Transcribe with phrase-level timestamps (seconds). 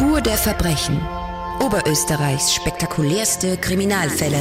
[0.00, 0.98] Spur der Verbrechen.
[1.62, 4.40] Oberösterreichs spektakulärste Kriminalfälle.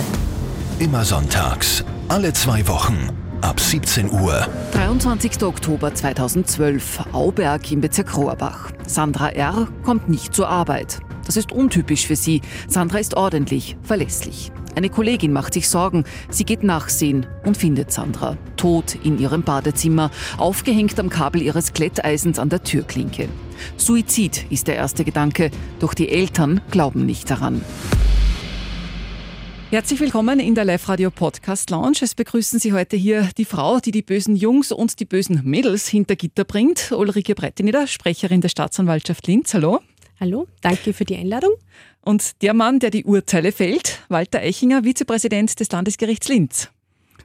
[0.80, 3.10] Immer sonntags, alle zwei Wochen,
[3.42, 4.48] ab 17 Uhr.
[4.72, 5.44] 23.
[5.44, 8.72] Oktober 2012, Auberg im Bezirk Rohrbach.
[8.88, 9.68] Sandra R.
[9.84, 11.02] kommt nicht zur Arbeit.
[11.26, 12.40] Das ist untypisch für sie.
[12.70, 14.54] Sandra ist ordentlich, verlässlich.
[14.78, 16.06] Eine Kollegin macht sich Sorgen.
[16.30, 18.38] Sie geht nachsehen und findet Sandra.
[18.56, 23.28] Tot in ihrem Badezimmer, aufgehängt am Kabel ihres Kletteisens an der Türklinke.
[23.78, 27.64] Suizid ist der erste Gedanke, doch die Eltern glauben nicht daran.
[29.72, 31.98] Herzlich willkommen in der Live-Radio Podcast Lounge.
[32.02, 35.88] Es begrüßen Sie heute hier die Frau, die die bösen Jungs und die bösen Mädels
[35.88, 39.54] hinter Gitter bringt, Ulrike Brettinieder, Sprecherin der Staatsanwaltschaft Linz.
[39.54, 39.80] Hallo.
[40.20, 41.52] Hallo, danke für die Einladung.
[42.02, 46.70] Und der Mann, der die Urteile fällt, Walter Eichinger, Vizepräsident des Landesgerichts Linz.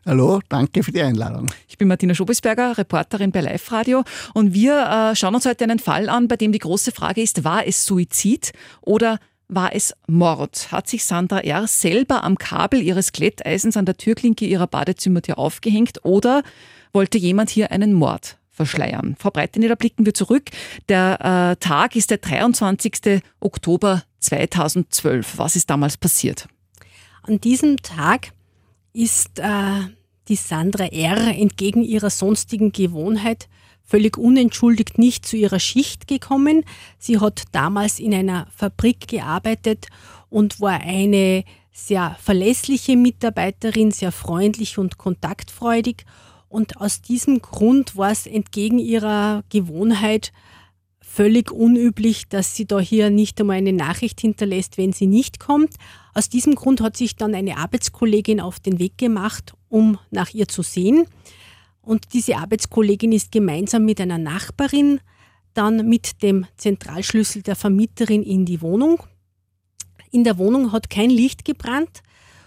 [0.07, 1.51] Hallo, danke für die Einladung.
[1.67, 4.05] Ich bin Martina Schobesberger, Reporterin bei Live Radio
[4.35, 7.43] und wir äh, schauen uns heute einen Fall an, bei dem die große Frage ist,
[7.43, 9.19] war es Suizid oder
[9.49, 10.71] war es Mord?
[10.71, 11.67] Hat sich Sandra R.
[11.67, 16.43] selber am Kabel ihres Kletteisens an der Türklinke ihrer Badezimmertür aufgehängt oder
[16.93, 19.17] wollte jemand hier einen Mord verschleiern?
[19.19, 20.51] Frau Breiteneder, blicken wir zurück.
[20.91, 23.23] Der äh, Tag ist der 23.
[23.41, 25.39] Oktober 2012.
[25.39, 26.47] Was ist damals passiert?
[27.23, 28.34] An diesem Tag
[28.95, 29.81] ist äh,
[30.29, 31.37] die Sandra R.
[31.37, 33.49] entgegen ihrer sonstigen Gewohnheit
[33.83, 36.65] völlig unentschuldigt nicht zu ihrer Schicht gekommen.
[36.99, 39.89] Sie hat damals in einer Fabrik gearbeitet
[40.31, 46.07] und war eine sehr verlässliche Mitarbeiterin, sehr freundlich und kontaktfreudig.
[46.49, 50.33] Und aus diesem Grund war es entgegen ihrer Gewohnheit
[51.15, 55.75] völlig unüblich, dass sie da hier nicht einmal eine Nachricht hinterlässt, wenn sie nicht kommt.
[56.13, 60.49] Aus diesem Grund hat sich dann eine Arbeitskollegin auf den Weg gemacht, um nach ihr
[60.49, 61.07] zu sehen.
[61.83, 65.01] Und diese Arbeitskollegin ist gemeinsam mit einer Nachbarin
[65.53, 69.01] dann mit dem Zentralschlüssel der Vermieterin in die Wohnung.
[70.11, 72.03] In der Wohnung hat kein Licht gebrannt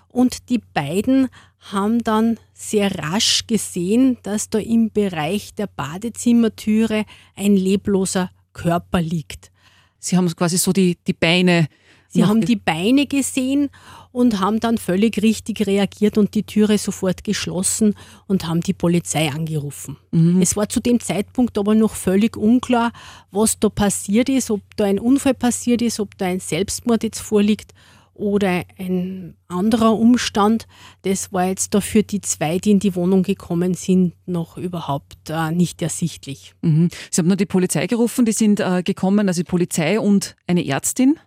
[0.10, 1.30] und die beiden
[1.60, 9.52] haben dann sehr rasch gesehen, dass da im Bereich der Badezimmertüre ein lebloser Körper liegt.
[10.00, 11.68] Sie haben quasi so die, die Beine.
[12.10, 13.70] Sie haben die Beine gesehen
[14.12, 17.94] und haben dann völlig richtig reagiert und die Türe sofort geschlossen
[18.28, 19.98] und haben die Polizei angerufen.
[20.12, 20.42] Mhm.
[20.42, 22.92] Es war zu dem Zeitpunkt aber noch völlig unklar,
[23.30, 27.20] was da passiert ist, ob da ein Unfall passiert ist, ob da ein Selbstmord jetzt
[27.20, 27.74] vorliegt
[28.18, 30.68] oder ein anderer Umstand,
[31.04, 35.30] das war jetzt da für die zwei, die in die Wohnung gekommen sind, noch überhaupt
[35.30, 36.54] äh, nicht ersichtlich.
[36.62, 36.90] Mhm.
[37.12, 40.66] Sie haben nur die Polizei gerufen, die sind äh, gekommen, also die Polizei und eine
[40.66, 41.20] Ärztin.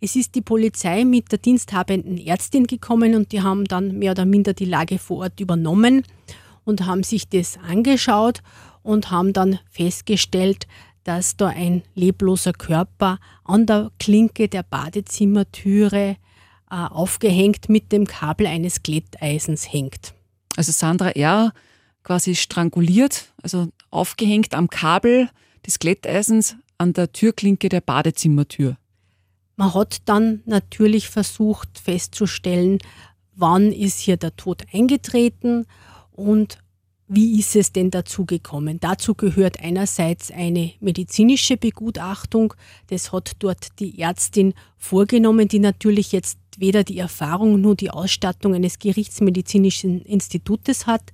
[0.00, 4.24] Es ist die Polizei mit der diensthabenden Ärztin gekommen und die haben dann mehr oder
[4.24, 6.04] minder die Lage vor Ort übernommen
[6.64, 8.40] und haben sich das angeschaut
[8.82, 10.66] und haben dann festgestellt,
[11.02, 16.16] dass da ein lebloser Körper an der Klinke der Badezimmertüre
[16.70, 20.14] aufgehängt mit dem Kabel eines Glätteisens hängt.
[20.56, 21.52] Also Sandra R.
[22.02, 25.28] quasi stranguliert, also aufgehängt am Kabel
[25.66, 28.76] des Glätteisens an der Türklinke der Badezimmertür.
[29.56, 32.78] Man hat dann natürlich versucht festzustellen,
[33.34, 35.66] wann ist hier der Tod eingetreten
[36.12, 36.58] und
[37.08, 38.80] wie ist es denn dazu gekommen?
[38.80, 42.52] Dazu gehört einerseits eine medizinische Begutachtung.
[42.88, 48.54] Das hat dort die Ärztin vorgenommen, die natürlich jetzt weder die Erfahrung noch die Ausstattung
[48.54, 51.12] eines gerichtsmedizinischen Institutes hat.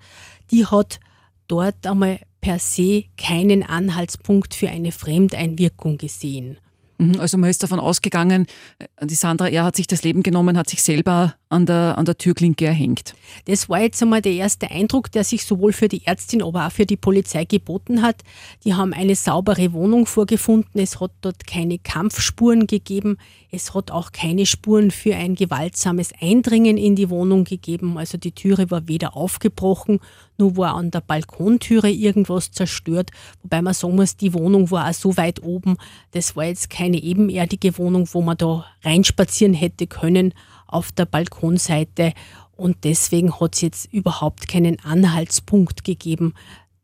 [0.51, 1.01] Die hat
[1.49, 6.59] dort einmal per se keinen Anhaltspunkt für eine Fremdeinwirkung gesehen.
[6.99, 8.47] Mhm, also man ist davon ausgegangen,
[8.79, 9.65] äh, die Sandra R.
[9.65, 13.15] hat sich das Leben genommen, hat sich selber an der, an der Türklinke erhängt.
[13.47, 16.73] Das war jetzt einmal der erste Eindruck, der sich sowohl für die Ärztin, aber auch
[16.73, 18.23] für die Polizei geboten hat.
[18.65, 20.81] Die haben eine saubere Wohnung vorgefunden.
[20.81, 23.19] Es hat dort keine Kampfspuren gegeben.
[23.51, 27.99] Es hat auch keine Spuren für ein gewaltsames Eindringen in die Wohnung gegeben.
[27.99, 30.01] Also die Türe war weder aufgebrochen,
[30.39, 33.11] nur war an der Balkontüre irgendwas zerstört.
[33.43, 35.77] Wobei man sagen muss, die Wohnung war auch so weit oben.
[36.13, 40.35] Das war jetzt keine ebenerdige Wohnung, wo man da reinspazieren hätte können
[40.67, 42.13] auf der Balkonseite.
[42.57, 46.35] Und deswegen hat es jetzt überhaupt keinen Anhaltspunkt gegeben,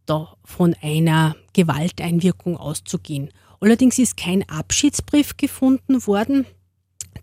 [0.06, 3.30] da von einer Gewalteinwirkung auszugehen.
[3.60, 6.46] Allerdings ist kein Abschiedsbrief gefunden worden.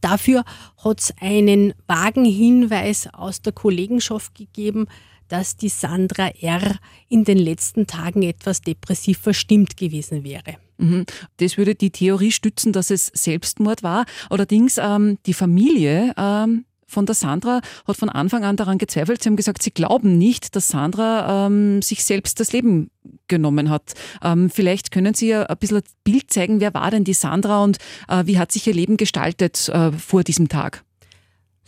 [0.01, 0.43] Dafür
[0.83, 4.87] hat es einen vagen Hinweis aus der Kollegenschaft gegeben,
[5.27, 6.77] dass die Sandra R.
[7.09, 10.57] in den letzten Tagen etwas depressiv verstimmt gewesen wäre.
[10.77, 11.05] Mhm.
[11.37, 14.05] Das würde die Theorie stützen, dass es Selbstmord war.
[14.29, 19.21] Allerdings ähm, die Familie ähm, von der Sandra hat von Anfang an daran gezweifelt.
[19.21, 22.89] Sie haben gesagt, sie glauben nicht, dass Sandra ähm, sich selbst das Leben
[23.27, 23.93] genommen hat.
[24.23, 27.63] Ähm, vielleicht können Sie ja ein bisschen ein Bild zeigen, wer war denn die Sandra
[27.63, 27.77] und
[28.07, 30.83] äh, wie hat sich ihr Leben gestaltet äh, vor diesem Tag?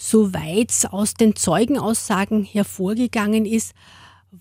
[0.01, 3.73] Soweit aus den Zeugenaussagen hervorgegangen ist,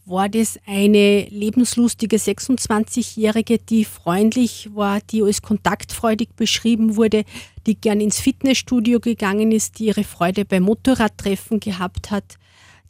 [0.07, 7.25] war das eine lebenslustige 26-Jährige, die freundlich war, die als kontaktfreudig beschrieben wurde,
[7.67, 12.37] die gern ins Fitnessstudio gegangen ist, die ihre Freude beim Motorradtreffen gehabt hat,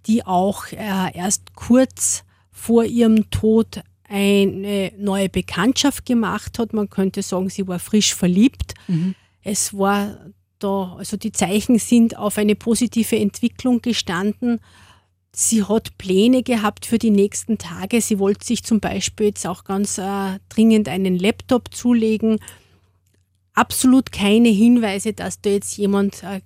[0.07, 6.75] die auch äh, erst kurz vor ihrem Tod eine neue Bekanntschaft gemacht hat.
[6.75, 8.75] Man könnte sagen, sie war frisch verliebt.
[8.89, 9.15] Mhm.
[9.43, 10.19] Es war
[10.59, 14.61] da, also die Zeichen sind auf eine positive Entwicklung gestanden.
[15.33, 18.01] Sie hat Pläne gehabt für die nächsten Tage.
[18.01, 22.39] Sie wollte sich zum Beispiel jetzt auch ganz äh, dringend einen Laptop zulegen.
[23.55, 26.41] Absolut keine Hinweise, dass da jetzt jemand äh,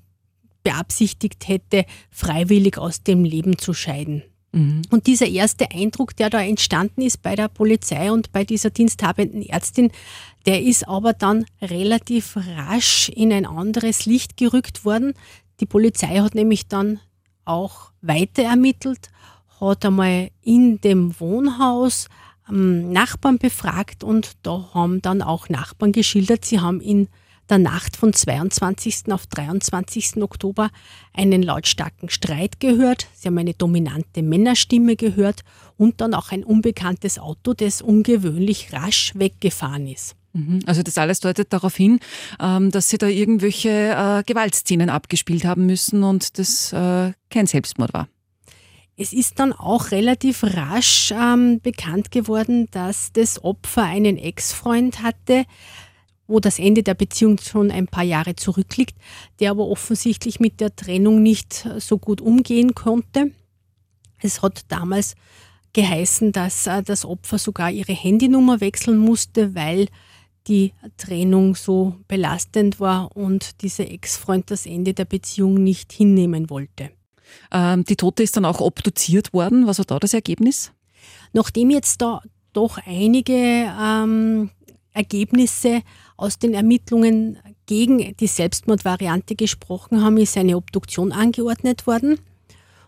[0.63, 4.23] beabsichtigt hätte, freiwillig aus dem Leben zu scheiden.
[4.53, 4.83] Mhm.
[4.91, 9.43] Und dieser erste Eindruck, der da entstanden ist bei der Polizei und bei dieser diensthabenden
[9.43, 9.91] Ärztin,
[10.47, 15.15] der ist aber dann relativ rasch in ein anderes Licht gerückt worden.
[15.61, 17.01] Die Polizei hat nämlich dann
[17.45, 19.09] auch weiter ermittelt,
[19.61, 22.09] hat einmal in dem Wohnhaus
[22.49, 27.09] ähm, Nachbarn befragt und da haben dann auch Nachbarn geschildert, sie haben in
[27.53, 29.13] der Nacht von 22.
[29.13, 30.23] auf 23.
[30.23, 30.71] Oktober
[31.13, 33.09] einen lautstarken Streit gehört.
[33.15, 35.43] Sie haben eine dominante Männerstimme gehört
[35.77, 40.17] und dann auch ein unbekanntes Auto, das ungewöhnlich rasch weggefahren ist.
[40.33, 40.61] Mhm.
[40.65, 42.01] Also das alles deutet darauf hin,
[42.41, 47.93] ähm, dass sie da irgendwelche äh, Gewaltszenen abgespielt haben müssen und das äh, kein Selbstmord
[47.93, 48.09] war.
[48.97, 55.45] Es ist dann auch relativ rasch ähm, bekannt geworden, dass das Opfer einen Ex-Freund hatte,
[56.33, 58.97] wo das Ende der Beziehung schon ein paar Jahre zurückliegt,
[59.39, 63.33] der aber offensichtlich mit der Trennung nicht so gut umgehen konnte.
[64.21, 65.15] Es hat damals
[65.73, 69.89] geheißen, dass äh, das Opfer sogar ihre Handynummer wechseln musste, weil
[70.47, 76.91] die Trennung so belastend war und dieser Ex-Freund das Ende der Beziehung nicht hinnehmen wollte.
[77.53, 79.67] Ähm, die Tote ist dann auch obduziert worden.
[79.67, 80.73] Was war da das Ergebnis?
[81.33, 84.51] Nachdem jetzt da doch einige ähm,
[84.93, 85.83] Ergebnisse
[86.23, 92.21] aus den Ermittlungen gegen die Selbstmordvariante gesprochen haben, ist eine Obduktion angeordnet worden.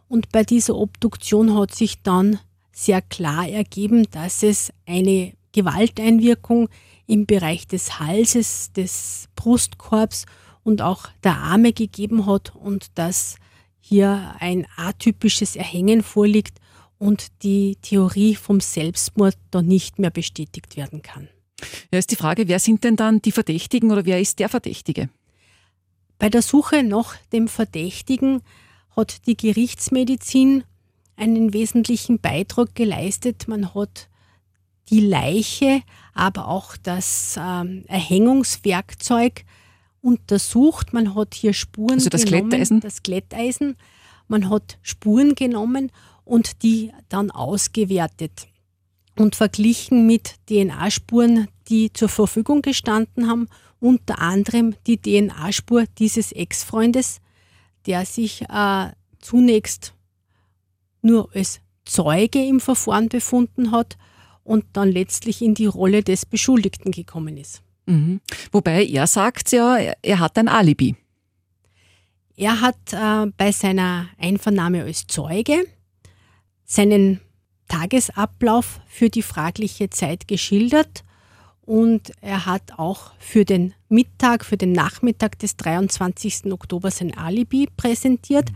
[0.08, 2.38] Und bei dieser Obduktion hat sich dann
[2.70, 6.68] sehr klar ergeben, dass es eine Gewalteinwirkung
[7.08, 10.26] im Bereich des Halses, des Brustkorbs
[10.62, 13.36] und auch der Arme gegeben hat und dass
[13.80, 16.58] hier ein atypisches Erhängen vorliegt
[16.98, 21.28] und die Theorie vom Selbstmord da nicht mehr bestätigt werden kann.
[21.92, 25.08] Ja, ist die Frage, wer sind denn dann die Verdächtigen oder wer ist der Verdächtige?
[26.18, 28.42] Bei der Suche nach dem Verdächtigen
[28.96, 30.64] hat die Gerichtsmedizin
[31.16, 33.48] einen wesentlichen Beitrag geleistet.
[33.48, 34.08] Man hat
[34.90, 39.44] die Leiche, aber auch das ähm, Erhängungswerkzeug
[40.00, 40.92] untersucht.
[40.92, 42.80] Man hat hier Spuren also das genommen, Glätteisen?
[42.80, 43.76] das Glätteisen.
[44.28, 45.90] Man hat Spuren genommen
[46.24, 48.48] und die dann ausgewertet
[49.18, 53.48] und verglichen mit DNA-Spuren, die zur Verfügung gestanden haben,
[53.80, 57.20] unter anderem die DNA-Spur dieses Ex-Freundes,
[57.86, 58.90] der sich äh,
[59.20, 59.94] zunächst
[61.02, 63.98] nur als Zeuge im Verfahren befunden hat
[64.42, 67.62] und dann letztlich in die Rolle des Beschuldigten gekommen ist.
[67.86, 68.20] Mhm.
[68.52, 70.96] Wobei er sagt ja, er hat ein Alibi.
[72.36, 75.66] Er hat äh, bei seiner Einvernahme als Zeuge
[76.64, 77.20] seinen
[77.68, 81.04] Tagesablauf für die fragliche Zeit geschildert
[81.62, 86.52] und er hat auch für den Mittag, für den Nachmittag des 23.
[86.52, 88.50] Oktober sein Alibi präsentiert.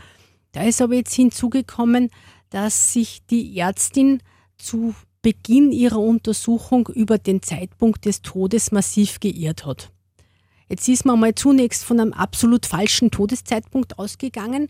[0.53, 2.11] Da ist aber jetzt hinzugekommen,
[2.51, 4.23] dass sich die Ärztin
[4.59, 9.91] zu Beginn ihrer Untersuchung über den Zeitpunkt des Todes massiv geirrt hat.
[10.69, 14.69] Jetzt ist man mal zunächst von einem absolut falschen Todeszeitpunkt ausgegangen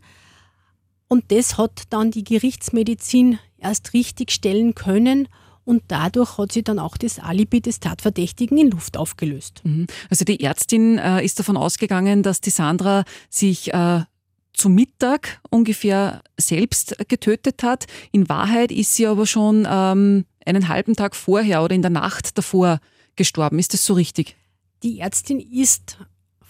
[1.08, 5.28] und das hat dann die Gerichtsmedizin erst richtig stellen können
[5.64, 9.60] und dadurch hat sie dann auch das Alibi des Tatverdächtigen in Luft aufgelöst.
[9.64, 9.86] Mhm.
[10.08, 14.00] Also die Ärztin äh, ist davon ausgegangen, dass die Sandra sich äh,
[14.54, 17.86] zu Mittag ungefähr selbst getötet hat.
[18.12, 22.38] In Wahrheit ist sie aber schon ähm, einen halben Tag vorher oder in der Nacht
[22.38, 22.80] davor
[23.16, 23.58] gestorben.
[23.58, 24.36] Ist das so richtig?
[24.82, 25.98] Die Ärztin ist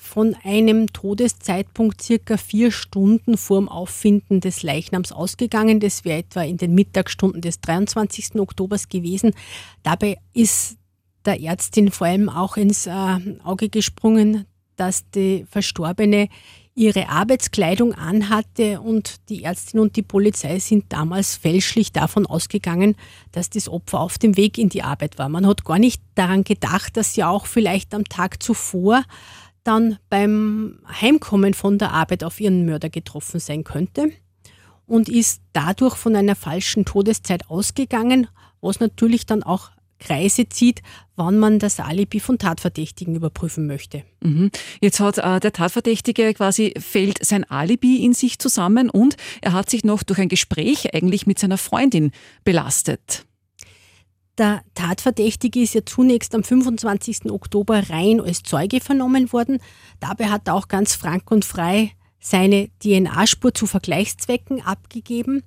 [0.09, 5.81] von einem Todeszeitpunkt circa vier Stunden vor dem Auffinden des Leichnams ausgegangen.
[5.81, 8.37] Das wäre etwa in den Mittagsstunden des 23.
[8.37, 9.33] Oktobers gewesen.
[9.83, 10.79] Dabei ist
[11.27, 12.91] der Ärztin vor allem auch ins äh,
[13.45, 14.47] Auge gesprungen,
[14.77, 16.29] dass die Verstorbene
[16.75, 22.95] ihre Arbeitskleidung anhatte und die Ärztin und die Polizei sind damals fälschlich davon ausgegangen,
[23.33, 25.29] dass das Opfer auf dem Weg in die Arbeit war.
[25.29, 29.03] Man hat gar nicht daran gedacht, dass sie auch vielleicht am Tag zuvor
[29.69, 34.11] dann beim Heimkommen von der Arbeit auf ihren Mörder getroffen sein könnte
[34.87, 38.29] und ist dadurch von einer falschen Todeszeit ausgegangen,
[38.63, 40.81] was natürlich dann auch Kreise zieht,
[41.17, 44.05] wann man das Alibi von Tatverdächtigen überprüfen möchte.
[44.23, 44.51] Mhm.
[44.81, 49.69] Jetzt hat äh, der Tatverdächtige quasi fällt sein Alibi in sich zusammen und er hat
[49.69, 52.13] sich noch durch ein Gespräch eigentlich mit seiner Freundin
[52.45, 53.27] belastet.
[54.39, 57.31] Der Tatverdächtige ist ja zunächst am 25.
[57.31, 59.59] Oktober rein als Zeuge vernommen worden.
[59.99, 61.91] Dabei hat er auch ganz frank und frei
[62.21, 65.43] seine DNA-Spur zu Vergleichszwecken abgegeben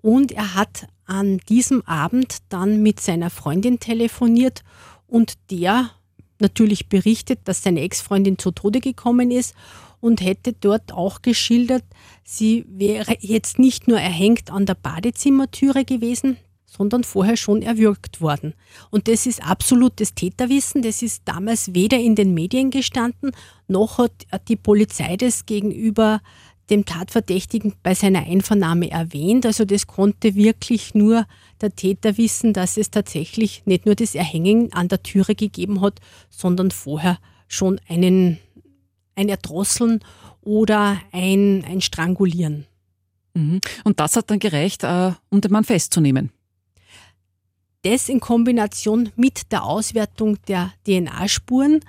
[0.00, 4.62] und er hat an diesem Abend dann mit seiner Freundin telefoniert
[5.06, 5.90] und der
[6.38, 9.54] natürlich berichtet, dass seine Ex-Freundin zu Tode gekommen ist
[10.00, 11.84] und hätte dort auch geschildert,
[12.24, 16.38] sie wäre jetzt nicht nur erhängt an der Badezimmertüre gewesen,
[16.70, 18.54] sondern vorher schon erwürgt worden.
[18.90, 23.32] Und das ist absolutes Täterwissen, das ist damals weder in den Medien gestanden,
[23.66, 24.12] noch hat
[24.48, 26.20] die Polizei das gegenüber
[26.70, 29.44] dem Tatverdächtigen bei seiner Einvernahme erwähnt.
[29.44, 31.26] Also das konnte wirklich nur
[31.60, 35.98] der Täter wissen, dass es tatsächlich nicht nur das Erhängen an der Türe gegeben hat,
[36.28, 38.38] sondern vorher schon einen,
[39.16, 39.98] ein Erdrosseln
[40.42, 42.66] oder ein, ein Strangulieren.
[43.34, 43.60] Mhm.
[43.82, 46.30] Und das hat dann gereicht, äh, um den Mann festzunehmen.
[47.82, 51.80] Das in Kombination mit der Auswertung der DNA-Spuren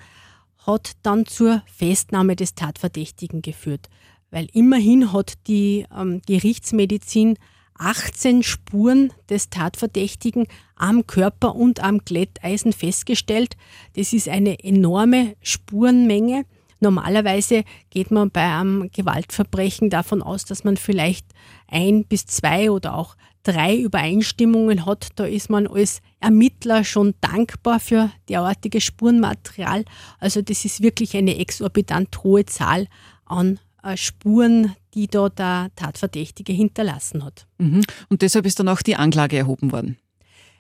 [0.66, 3.90] hat dann zur Festnahme des Tatverdächtigen geführt
[4.32, 7.38] weil immerhin hat die ähm, Gerichtsmedizin
[7.78, 13.58] 18 Spuren des Tatverdächtigen am Körper und am Glätteisen festgestellt.
[13.96, 16.46] Das ist eine enorme Spurenmenge.
[16.80, 21.28] Normalerweise geht man bei einem Gewaltverbrechen davon aus, dass man vielleicht
[21.68, 25.10] ein bis zwei oder auch drei Übereinstimmungen hat.
[25.16, 29.86] Da ist man als Ermittler schon dankbar für derartiges Spurenmaterial.
[30.20, 32.88] Also das ist wirklich eine exorbitant hohe Zahl
[33.26, 37.48] an äh, Spuren, die da der Tatverdächtige hinterlassen hat.
[37.58, 37.82] Mhm.
[38.10, 39.98] Und deshalb ist dann auch die Anklage erhoben worden.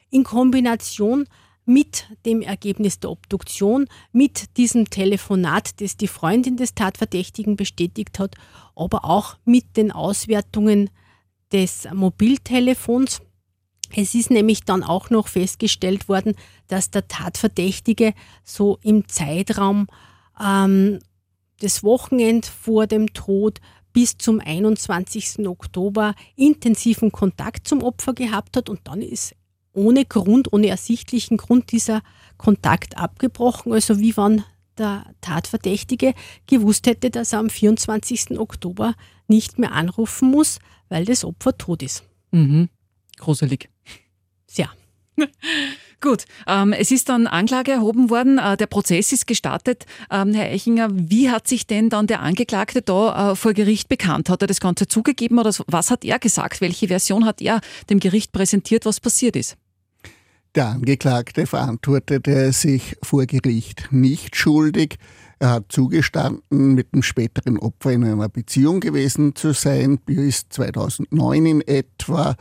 [0.09, 1.25] In Kombination
[1.65, 8.35] mit dem Ergebnis der Obduktion, mit diesem Telefonat, das die Freundin des Tatverdächtigen bestätigt hat,
[8.75, 10.89] aber auch mit den Auswertungen
[11.51, 13.21] des Mobiltelefons.
[13.95, 16.35] Es ist nämlich dann auch noch festgestellt worden,
[16.67, 19.87] dass der Tatverdächtige so im Zeitraum
[20.39, 20.99] ähm,
[21.59, 23.59] das Wochenende vor dem Tod
[23.93, 25.47] bis zum 21.
[25.47, 29.35] Oktober intensiven Kontakt zum Opfer gehabt hat und dann ist
[29.73, 32.01] ohne Grund, ohne ersichtlichen Grund dieser
[32.37, 33.73] Kontakt abgebrochen.
[33.73, 34.43] Also wie wann
[34.77, 36.13] der Tatverdächtige
[36.47, 38.39] gewusst hätte, dass er am 24.
[38.39, 38.95] Oktober
[39.27, 40.59] nicht mehr anrufen muss,
[40.89, 42.03] weil das Opfer tot ist.
[42.31, 42.69] Mhm.
[43.17, 43.69] Gruselig.
[44.47, 44.69] Sehr.
[46.01, 49.85] Gut, ähm, es ist dann Anklage erhoben worden, äh, der Prozess ist gestartet.
[50.09, 54.29] Ähm, Herr Eichinger, wie hat sich denn dann der Angeklagte da äh, vor Gericht bekannt?
[54.29, 56.59] Hat er das Ganze zugegeben oder was hat er gesagt?
[56.59, 57.61] Welche Version hat er
[57.91, 59.57] dem Gericht präsentiert, was passiert ist?
[60.55, 64.97] Der Angeklagte verantwortete sich vor Gericht nicht schuldig.
[65.39, 71.45] Er hat zugestanden, mit dem späteren Opfer in einer Beziehung gewesen zu sein, bis 2009
[71.45, 72.35] in etwa.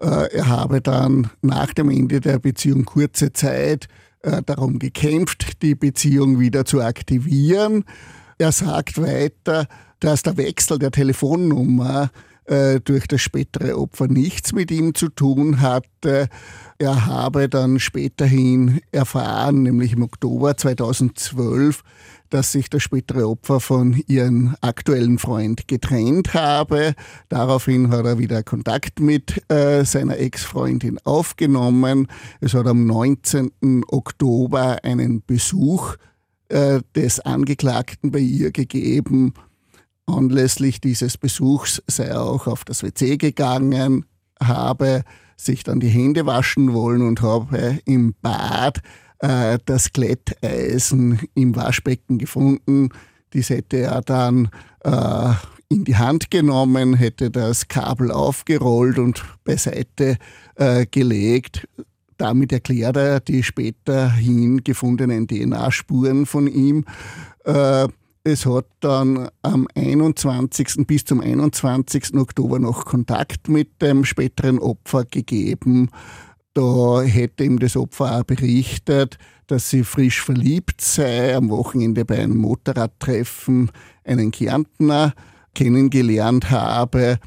[0.00, 3.86] Äh, er habe dann nach dem Ende der Beziehung kurze Zeit
[4.22, 7.84] äh, darum gekämpft, die Beziehung wieder zu aktivieren.
[8.38, 9.66] Er sagt weiter,
[10.00, 12.10] dass der Wechsel der Telefonnummer
[12.46, 16.28] äh, durch das spätere Opfer nichts mit ihm zu tun hatte.
[16.78, 21.82] Er habe dann späterhin erfahren, nämlich im Oktober 2012,
[22.30, 26.94] dass sich das spätere Opfer von ihrem aktuellen Freund getrennt habe.
[27.28, 32.08] Daraufhin hat er wieder Kontakt mit äh, seiner Ex-Freundin aufgenommen.
[32.40, 33.84] Es hat am 19.
[33.86, 35.96] Oktober einen Besuch
[36.48, 39.34] äh, des Angeklagten bei ihr gegeben.
[40.12, 44.04] Anlässlich dieses Besuchs sei er auch auf das WC gegangen,
[44.40, 45.04] habe
[45.36, 48.82] sich dann die Hände waschen wollen und habe im Bad
[49.20, 52.90] äh, das Glätteisen im Waschbecken gefunden.
[53.30, 54.50] Das hätte er dann
[54.84, 55.32] äh,
[55.68, 60.18] in die Hand genommen, hätte das Kabel aufgerollt und beiseite
[60.56, 61.66] äh, gelegt.
[62.18, 66.84] Damit erklärt er die späterhin gefundenen DNA-Spuren von ihm.
[67.44, 67.88] Äh,
[68.24, 70.86] es hat dann am 21.
[70.86, 72.14] bis zum 21.
[72.14, 75.90] Oktober noch Kontakt mit dem späteren Opfer gegeben.
[76.54, 82.18] Da hätte ihm das Opfer auch berichtet, dass sie frisch verliebt sei, am Wochenende bei
[82.18, 83.70] einem Motorradtreffen
[84.04, 85.14] einen Kärntner
[85.54, 87.18] kennengelernt habe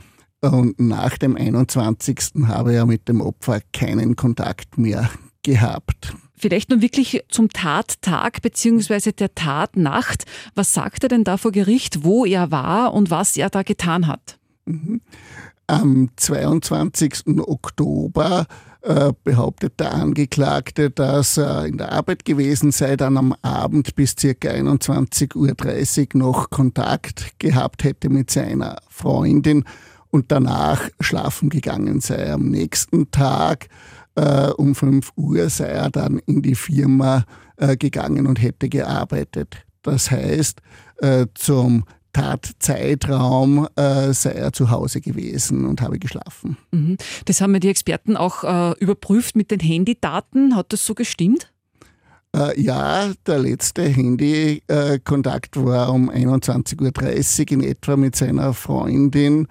[0.41, 2.47] und nach dem 21.
[2.47, 5.09] habe er mit dem Opfer keinen Kontakt mehr
[5.43, 6.15] gehabt.
[6.45, 9.13] Vielleicht nun wirklich zum Tattag bzw.
[9.13, 10.25] der Tatnacht.
[10.53, 14.05] Was sagt er denn da vor Gericht, wo er war und was er da getan
[14.05, 14.37] hat?
[14.65, 15.01] Mhm.
[15.65, 17.39] Am 22.
[17.39, 18.45] Oktober
[18.81, 24.15] äh, behauptet der Angeklagte, dass er in der Arbeit gewesen sei, dann am Abend bis
[24.15, 24.27] ca.
[24.27, 29.63] 21.30 Uhr noch Kontakt gehabt hätte mit seiner Freundin
[30.11, 32.31] und danach schlafen gegangen sei.
[32.31, 33.67] Am nächsten Tag
[34.15, 37.25] äh, um 5 Uhr sei er dann in die Firma
[37.57, 39.65] äh, gegangen und hätte gearbeitet.
[39.81, 40.61] Das heißt,
[40.97, 46.57] äh, zum Tatzeitraum äh, sei er zu Hause gewesen und habe geschlafen.
[46.71, 46.97] Mhm.
[47.25, 50.55] Das haben ja die Experten auch äh, überprüft mit den Handydaten.
[50.55, 51.51] Hat das so gestimmt?
[52.33, 59.47] Äh, ja, der letzte Handykontakt war um 21.30 Uhr in etwa mit seiner Freundin.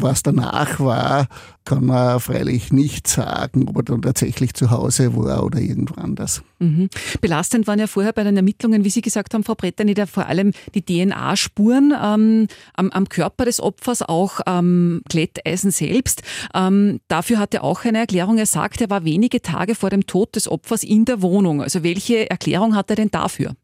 [0.00, 1.26] Was danach war,
[1.64, 6.42] kann man freilich nicht sagen, ob er dann tatsächlich zu Hause war oder irgendwo anders.
[6.60, 6.88] Mhm.
[7.20, 10.52] Belastend waren ja vorher bei den Ermittlungen, wie Sie gesagt haben, Frau Bretter, vor allem
[10.74, 16.22] die DNA-Spuren ähm, am, am, Körper des Opfers, auch am Glätteisen selbst.
[16.54, 18.38] Ähm, dafür hat er auch eine Erklärung.
[18.38, 21.62] Er sagt, er war wenige Tage vor dem Tod des Opfers in der Wohnung.
[21.62, 23.54] Also welche Erklärung hat er denn dafür?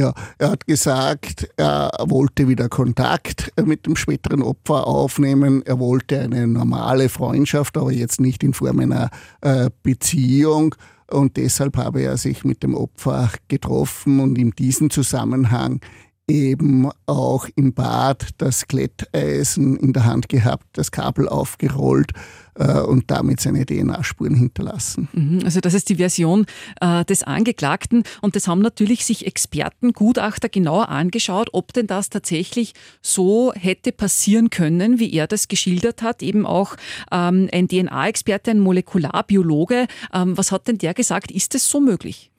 [0.00, 5.60] Ja, er hat gesagt, er wollte wieder Kontakt mit dem späteren Opfer aufnehmen.
[5.66, 9.10] Er wollte eine normale Freundschaft, aber jetzt nicht in Form einer
[9.42, 10.74] äh, Beziehung.
[11.10, 15.82] Und deshalb habe er sich mit dem Opfer getroffen und in diesem Zusammenhang
[16.26, 22.12] eben auch im Bad das Glätteisen in der Hand gehabt, das Kabel aufgerollt
[22.60, 25.08] und damit seine DNA-Spuren hinterlassen.
[25.12, 26.46] Mhm, also das ist die Version
[26.80, 32.10] äh, des Angeklagten und das haben natürlich sich Experten, Gutachter genauer angeschaut, ob denn das
[32.10, 36.22] tatsächlich so hätte passieren können, wie er das geschildert hat.
[36.22, 36.76] Eben auch
[37.12, 39.86] ähm, ein DNA-Experte, ein Molekularbiologe.
[40.12, 41.30] Ähm, was hat denn der gesagt?
[41.30, 42.30] Ist es so möglich?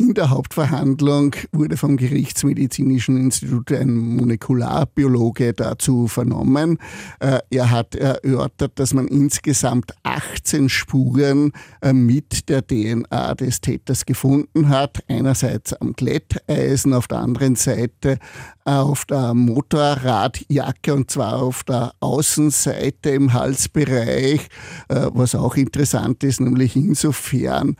[0.00, 6.78] In der Hauptverhandlung wurde vom Gerichtsmedizinischen Institut ein Molekularbiologe dazu vernommen.
[7.18, 11.50] Äh, er hat erörtert, dass man insgesamt 18 Spuren
[11.82, 15.02] äh, mit der DNA des Täters gefunden hat.
[15.08, 18.20] Einerseits am Glätteisen, auf der anderen Seite
[18.64, 24.46] auf der Motorradjacke und zwar auf der Außenseite im Halsbereich,
[24.88, 27.74] äh, was auch interessant ist, nämlich insofern,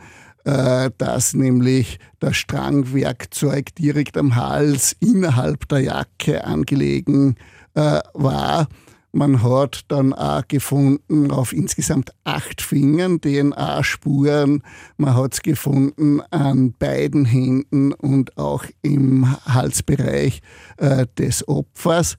[0.97, 7.35] dass nämlich das Strangwerkzeug direkt am Hals innerhalb der Jacke angelegen
[7.75, 8.67] äh, war.
[9.11, 14.61] Man hat dann auch gefunden auf insgesamt acht Fingern DNA-Spuren.
[14.97, 20.41] Man hat es gefunden an beiden Händen und auch im Halsbereich
[20.77, 22.17] äh, des Opfers.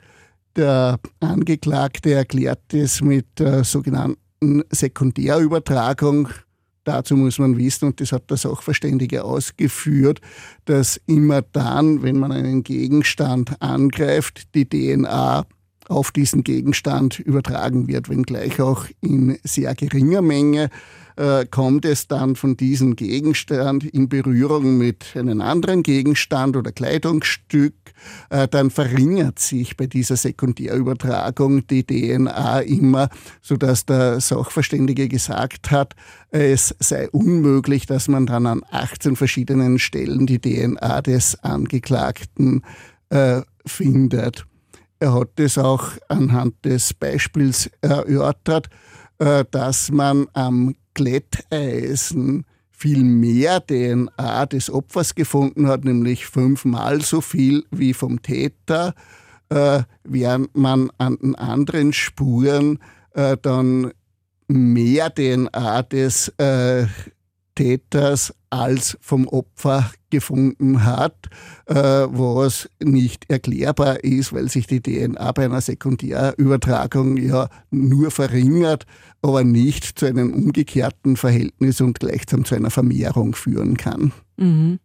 [0.57, 6.29] Der Angeklagte erklärt es mit der sogenannten Sekundärübertragung
[6.85, 10.21] Dazu muss man wissen, und das hat der Sachverständige ausgeführt,
[10.65, 15.47] dass immer dann, wenn man einen Gegenstand angreift, die DNA
[15.89, 20.71] auf diesen Gegenstand übertragen wird, wenngleich auch in sehr geringer Menge
[21.21, 27.75] äh, kommt es dann von diesem Gegenstand in Berührung mit einem anderen Gegenstand oder Kleidungsstück,
[28.31, 33.11] äh, dann verringert sich bei dieser Sekundärübertragung die DNA immer,
[33.43, 35.95] sodass der Sachverständige gesagt hat,
[36.31, 42.63] es sei unmöglich, dass man dann an 18 verschiedenen Stellen die DNA des Angeklagten
[43.11, 44.47] äh, findet.
[45.01, 48.71] Er hat es auch anhand des Beispiels erörtert,
[49.51, 52.47] dass man am Glätteisen
[52.81, 58.95] viel mehr DNA des Opfers gefunden hat, nämlich fünfmal so viel wie vom Täter,
[59.51, 62.79] äh, während man an den anderen Spuren
[63.13, 63.93] äh, dann
[64.49, 66.87] mehr DNA des äh,
[67.61, 71.29] Täters als vom Opfer gefunden hat,
[71.67, 78.87] äh, was nicht erklärbar ist, weil sich die DNA bei einer Sekundärübertragung ja nur verringert,
[79.21, 84.13] aber nicht zu einem umgekehrten Verhältnis und gleichsam zu einer Vermehrung führen kann.
[84.39, 84.79] Mhm.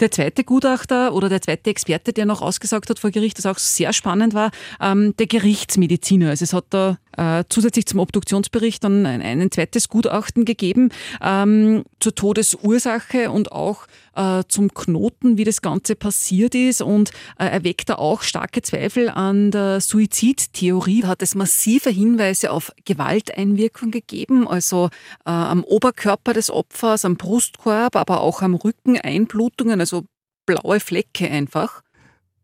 [0.00, 3.58] Der zweite Gutachter oder der zweite Experte, der noch ausgesagt hat vor Gericht, das auch
[3.58, 6.30] sehr spannend war, ähm, der Gerichtsmediziner.
[6.30, 11.84] Also es hat da äh, zusätzlich zum Obduktionsbericht dann ein, ein zweites Gutachten gegeben ähm,
[12.00, 17.88] zur Todesursache und auch äh, zum Knoten, wie das Ganze passiert ist und äh, erweckt
[17.88, 21.02] da auch starke Zweifel an der Suizidtheorie.
[21.02, 24.90] Da hat es massive Hinweise auf Gewalteinwirkung gegeben, also
[25.24, 30.04] äh, am Oberkörper des Opfers, am Brustkorb, aber auch am Rücken Einblutungen, also
[30.46, 31.82] blaue Flecke einfach.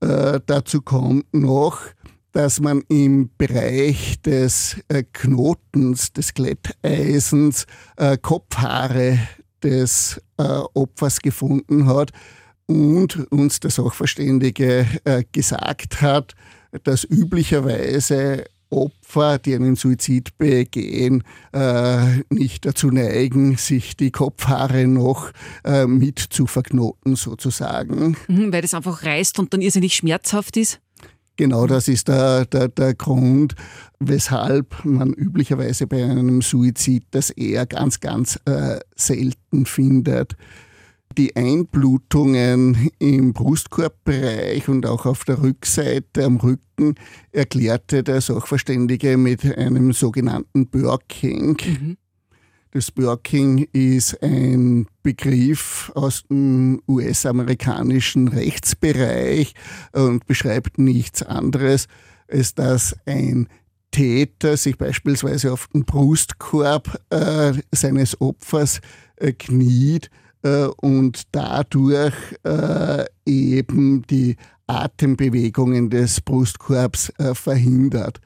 [0.01, 1.81] Äh, dazu kommt noch,
[2.37, 7.65] dass man im Bereich des äh, Knotens, des Glätteisens,
[7.97, 9.19] äh, Kopfhaare
[9.63, 12.11] des äh, Opfers gefunden hat
[12.67, 14.87] und uns der Sachverständige
[15.33, 16.35] gesagt hat,
[16.85, 21.23] dass üblicherweise Opfer, die einen Suizid begehen,
[22.29, 25.31] nicht dazu neigen, sich die Kopfhaare noch
[25.87, 28.17] mit zu verknoten, sozusagen.
[28.27, 30.81] Mhm, weil das einfach reißt und dann irrsinnig schmerzhaft ist?
[31.37, 33.55] Genau das ist der, der, der Grund,
[34.01, 40.37] weshalb man üblicherweise bei einem Suizid das eher ganz, ganz äh, selten findet.
[41.19, 46.95] Die Einblutungen im Brustkorbbereich und auch auf der Rückseite am Rücken
[47.33, 51.57] erklärte der Sachverständige mit einem sogenannten Burking.
[51.65, 51.97] Mhm.
[52.73, 59.55] Das Burking ist ein Begriff aus dem US-amerikanischen Rechtsbereich
[59.93, 61.87] und beschreibt nichts anderes,
[62.29, 63.49] als dass ein
[63.93, 68.81] Täter sich beispielsweise auf den Brustkorb äh, seines Opfers
[69.17, 70.11] äh, kniet
[70.43, 78.21] äh, und dadurch äh, eben die Atembewegungen des Brustkorbs äh, verhindert.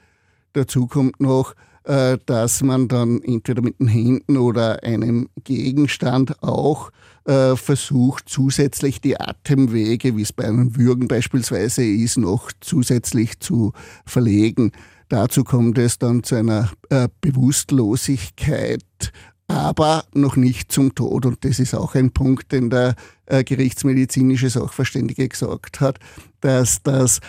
[0.55, 6.91] Dazu kommt noch, dass man dann entweder mit den Händen oder einem Gegenstand auch
[7.25, 13.73] äh, versucht, zusätzlich die Atemwege, wie es bei einem Würgen beispielsweise ist, noch zusätzlich zu
[14.07, 14.73] verlegen.
[15.09, 19.13] Dazu kommt es dann zu einer äh, Bewusstlosigkeit,
[19.49, 21.27] aber noch nicht zum Tod.
[21.27, 22.95] Und das ist auch ein Punkt, den der
[23.27, 26.01] gerichtsmedizinische Sachverständige gesagt hat,
[26.41, 27.21] dass das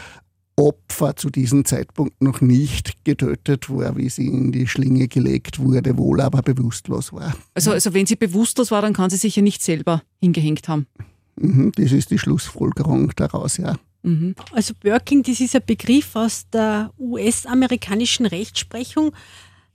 [0.62, 5.97] Opfer zu diesem Zeitpunkt noch nicht getötet war, wie sie in die Schlinge gelegt wurde,
[5.97, 7.36] wohl aber bewusstlos war.
[7.56, 10.86] Also, also wenn sie bewusstlos war, dann kann sie sich ja nicht selber hingehängt haben.
[11.36, 13.76] Mhm, das ist die Schlussfolgerung daraus, ja.
[14.04, 14.36] Mhm.
[14.52, 19.13] Also Burking, das ist ein Begriff aus der US-amerikanischen Rechtsprechung.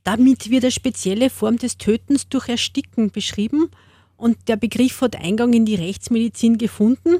[0.05, 3.69] Damit wird eine spezielle Form des Tötens durch Ersticken beschrieben.
[4.15, 7.17] Und der Begriff hat Eingang in die Rechtsmedizin gefunden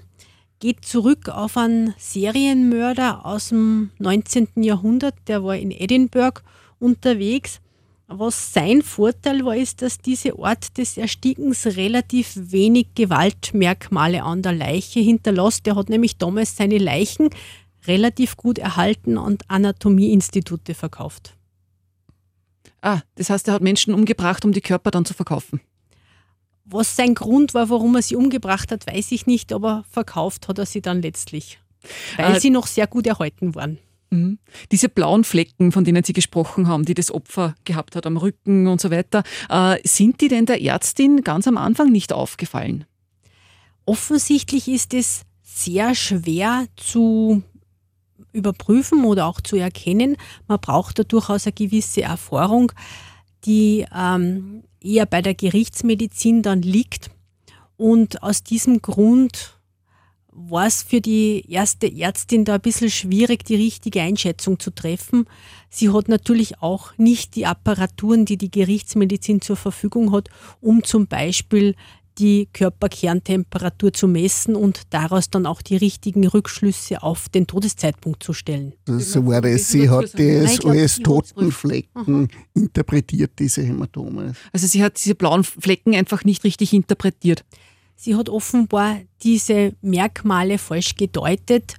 [0.60, 4.63] geht zurück auf einen Serienmörder aus dem 19.
[4.63, 6.41] Jahrhundert, der war in Edinburgh
[6.80, 7.60] unterwegs.
[8.08, 14.54] Was sein Vorteil war, ist, dass diese Art des Erstickens relativ wenig Gewaltmerkmale an der
[14.54, 15.65] Leiche hinterlässt.
[15.65, 17.30] Der hat nämlich damals seine Leichen
[17.86, 21.36] relativ gut erhalten und Anatomieinstitute verkauft.
[22.82, 25.60] Ah, das heißt, er hat Menschen umgebracht, um die Körper dann zu verkaufen.
[26.69, 30.58] Was sein Grund war, warum er sie umgebracht hat, weiß ich nicht, aber verkauft hat
[30.58, 31.60] er sie dann letztlich,
[32.17, 33.77] weil äh, sie noch sehr gut erhalten waren.
[34.10, 34.39] Mhm.
[34.71, 38.67] Diese blauen Flecken, von denen Sie gesprochen haben, die das Opfer gehabt hat am Rücken
[38.67, 42.86] und so weiter, äh, sind die denn der Ärztin ganz am Anfang nicht aufgefallen?
[43.86, 47.43] Offensichtlich ist es sehr schwer zu
[48.34, 50.17] überprüfen oder auch zu erkennen.
[50.47, 52.71] Man braucht da durchaus eine gewisse Erfahrung,
[53.47, 57.10] die ähm, eher bei der Gerichtsmedizin dann liegt.
[57.77, 59.57] Und aus diesem Grund
[60.31, 65.25] war es für die erste Ärztin da ein bisschen schwierig, die richtige Einschätzung zu treffen.
[65.69, 70.29] Sie hat natürlich auch nicht die Apparaturen, die die Gerichtsmedizin zur Verfügung hat,
[70.62, 71.75] um zum Beispiel
[72.17, 78.34] die Körperkerntemperatur zu messen und daraus dann auch die richtigen Rückschlüsse auf den Todeszeitpunkt zu
[78.34, 78.73] stellen.
[78.86, 79.69] So war es.
[79.69, 84.34] Sie hat das als Totenflecken interpretiert, diese Hämatome.
[84.51, 87.45] Also sie hat diese blauen Flecken einfach nicht richtig interpretiert.
[87.95, 91.75] Sie hat offenbar diese Merkmale falsch gedeutet,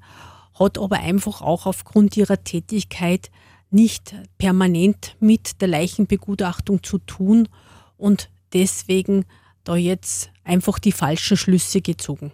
[0.54, 3.30] hat aber einfach auch aufgrund ihrer Tätigkeit
[3.70, 7.48] nicht permanent mit der Leichenbegutachtung zu tun
[7.96, 9.26] und deswegen
[9.68, 12.32] da jetzt einfach die falschen Schlüsse gezogen.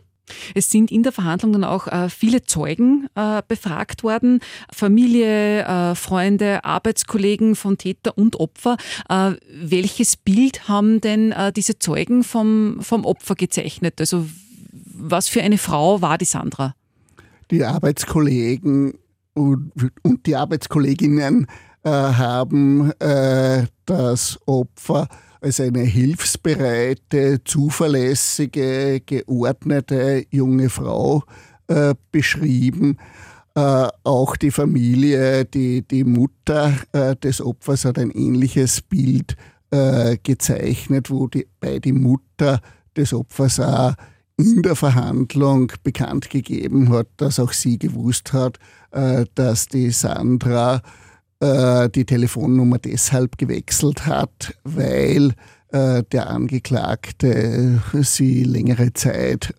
[0.55, 4.41] Es sind in der Verhandlung dann auch äh, viele Zeugen äh, befragt worden,
[4.73, 8.79] Familie, äh, Freunde, Arbeitskollegen von Täter und Opfer.
[9.11, 14.01] Äh, welches Bild haben denn äh, diese Zeugen vom, vom Opfer gezeichnet?
[14.01, 14.27] Also
[14.73, 16.75] was für eine Frau war die Sandra?
[17.51, 18.95] Die Arbeitskollegen
[19.35, 21.47] und, und die Arbeitskolleginnen
[21.83, 22.93] äh, haben
[23.85, 25.09] das Opfer
[25.45, 31.23] als eine hilfsbereite, zuverlässige, geordnete junge Frau
[31.69, 32.97] äh, beschrieben.
[33.55, 39.37] Äh, auch die Familie, die, die Mutter äh, des Opfers hat ein ähnliches Bild
[39.71, 42.61] äh, gezeichnet, wo die, bei die Mutter
[42.97, 43.93] des Opfers auch
[44.39, 48.59] in der Verhandlung bekannt gegeben hat, dass auch sie gewusst hat,
[48.93, 50.81] äh, dass die Sandra
[51.41, 55.33] äh, die Telefonnummer deshalb gewechselt hat, weil
[55.69, 59.55] äh, der Angeklagte sie längere Zeit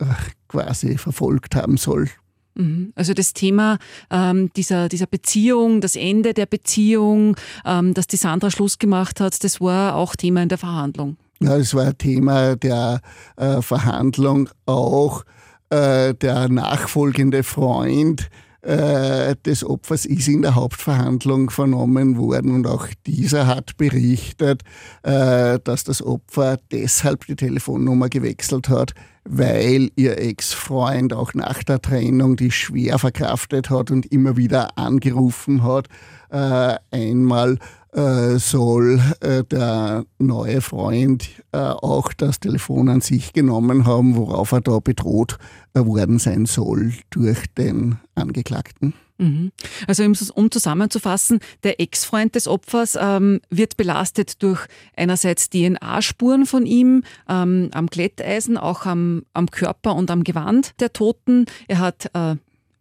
[0.47, 2.09] quasi verfolgt haben soll.
[2.55, 2.93] Mhm.
[2.95, 3.77] Also das Thema
[4.09, 7.35] ähm, dieser, dieser Beziehung, das Ende der Beziehung,
[7.65, 11.17] ähm, dass die Sandra Schluss gemacht hat, das war auch Thema in der Verhandlung.
[11.41, 13.01] Ja, es war Thema der
[13.35, 15.25] äh, Verhandlung auch
[15.69, 18.29] äh, der nachfolgende Freund
[18.65, 24.63] äh, des Opfers ist in der Hauptverhandlung vernommen worden und auch dieser hat berichtet,
[25.04, 31.82] äh, dass das Opfer deshalb die Telefonnummer gewechselt hat, weil ihr Ex-Freund auch nach der
[31.82, 35.88] Trennung die schwer verkraftet hat und immer wieder angerufen hat.
[36.32, 37.60] Äh, einmal
[37.95, 44.51] äh, soll äh, der neue Freund äh, auch das Telefon an sich genommen haben, worauf
[44.51, 45.38] er da bedroht
[45.73, 48.93] worden sein soll durch den Angeklagten.
[49.17, 49.51] Mhm.
[49.88, 50.03] Also
[50.34, 57.69] um zusammenzufassen, der Ex-Freund des Opfers ähm, wird belastet durch einerseits DNA-Spuren von ihm ähm,
[57.73, 61.45] am Glätteisen, auch am, am, Körper und am Gewand der Toten.
[61.67, 62.36] Er hat äh,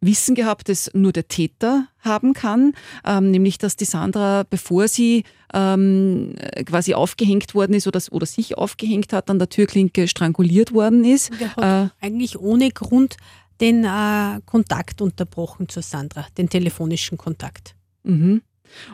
[0.05, 2.73] Wissen gehabt, das nur der Täter haben kann,
[3.05, 6.35] ähm, nämlich dass die Sandra, bevor sie ähm,
[6.67, 11.31] quasi aufgehängt worden ist oder, oder, sich aufgehängt hat, an der Türklinke stranguliert worden ist.
[11.41, 13.17] Der hat äh, eigentlich ohne Grund
[13.61, 17.75] den äh, Kontakt unterbrochen zur Sandra, den telefonischen Kontakt.
[18.03, 18.43] Mhm.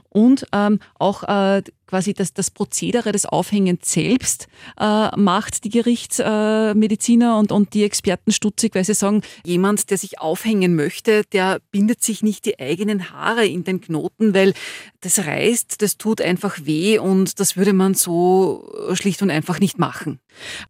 [0.08, 4.46] Und ähm, auch äh, quasi das, das Prozedere des Aufhängens selbst
[4.78, 9.98] äh, macht die Gerichtsmediziner äh, und, und die Experten stutzig, weil sie sagen, jemand, der
[9.98, 14.54] sich aufhängen möchte, der bindet sich nicht die eigenen Haare in den Knoten, weil
[15.00, 19.78] das reißt, das tut einfach weh und das würde man so schlicht und einfach nicht
[19.78, 20.20] machen.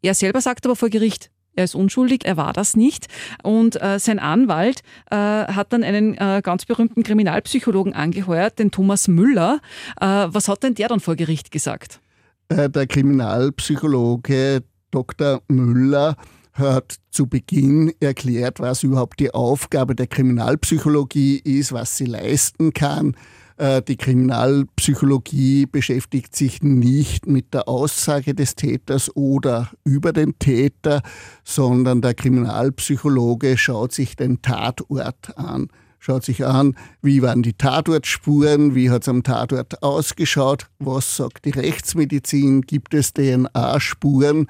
[0.02, 3.08] Er selber sagt aber vor Gericht, er ist unschuldig, er war das nicht.
[3.42, 9.08] Und äh, sein Anwalt äh, hat dann einen äh, ganz berühmten Kriminalpsychologen angeheuert, den Thomas
[9.08, 9.60] Müller.
[10.00, 12.00] Äh, was hat denn der dann vor Gericht gesagt?
[12.48, 15.40] Äh, der Kriminalpsychologe Dr.
[15.48, 16.16] Müller
[16.52, 23.14] hat zu Beginn erklärt, was überhaupt die Aufgabe der Kriminalpsychologie ist, was sie leisten kann.
[23.60, 31.02] Äh, die Kriminalpsychologie beschäftigt sich nicht mit der Aussage des Täters oder über den Täter,
[31.44, 35.68] sondern der Kriminalpsychologe schaut sich den Tatort an.
[35.98, 41.44] Schaut sich an, wie waren die Tatortspuren, wie hat es am Tatort ausgeschaut, was sagt
[41.44, 44.46] die Rechtsmedizin, gibt es DNA-Spuren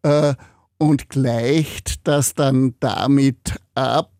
[0.00, 0.32] äh,
[0.78, 4.12] und gleicht das dann damit ab,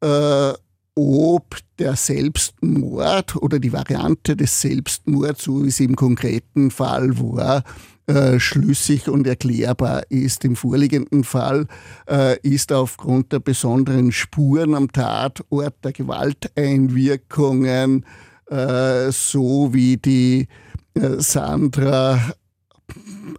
[0.00, 0.54] äh,
[0.96, 7.64] ob der Selbstmord oder die Variante des Selbstmords, so wie es im konkreten Fall war,
[8.06, 10.44] äh, schlüssig und erklärbar ist.
[10.44, 11.66] Im vorliegenden Fall
[12.08, 18.04] äh, ist aufgrund der besonderen Spuren am Tatort der Gewalteinwirkungen,
[18.50, 20.48] äh, so wie die
[20.94, 22.34] äh, Sandra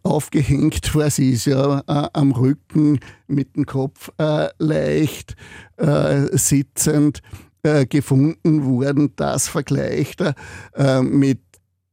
[0.03, 1.09] aufgehängt war.
[1.09, 5.35] Sie ist ja äh, am Rücken mit dem Kopf äh, leicht
[5.77, 7.21] äh, sitzend
[7.65, 9.13] äh, gefunden worden.
[9.15, 10.35] Das vergleicht er
[10.75, 11.39] äh, mit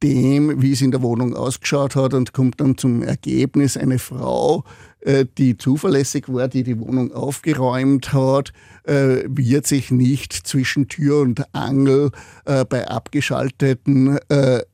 [0.02, 4.64] dem, wie es in der Wohnung ausgeschaut hat und kommt dann zum Ergebnis, eine Frau,
[5.00, 8.52] äh, die zuverlässig war, die die Wohnung aufgeräumt hat,
[8.84, 12.10] wird sich nicht zwischen Tür und Angel
[12.44, 14.18] bei abgeschaltetem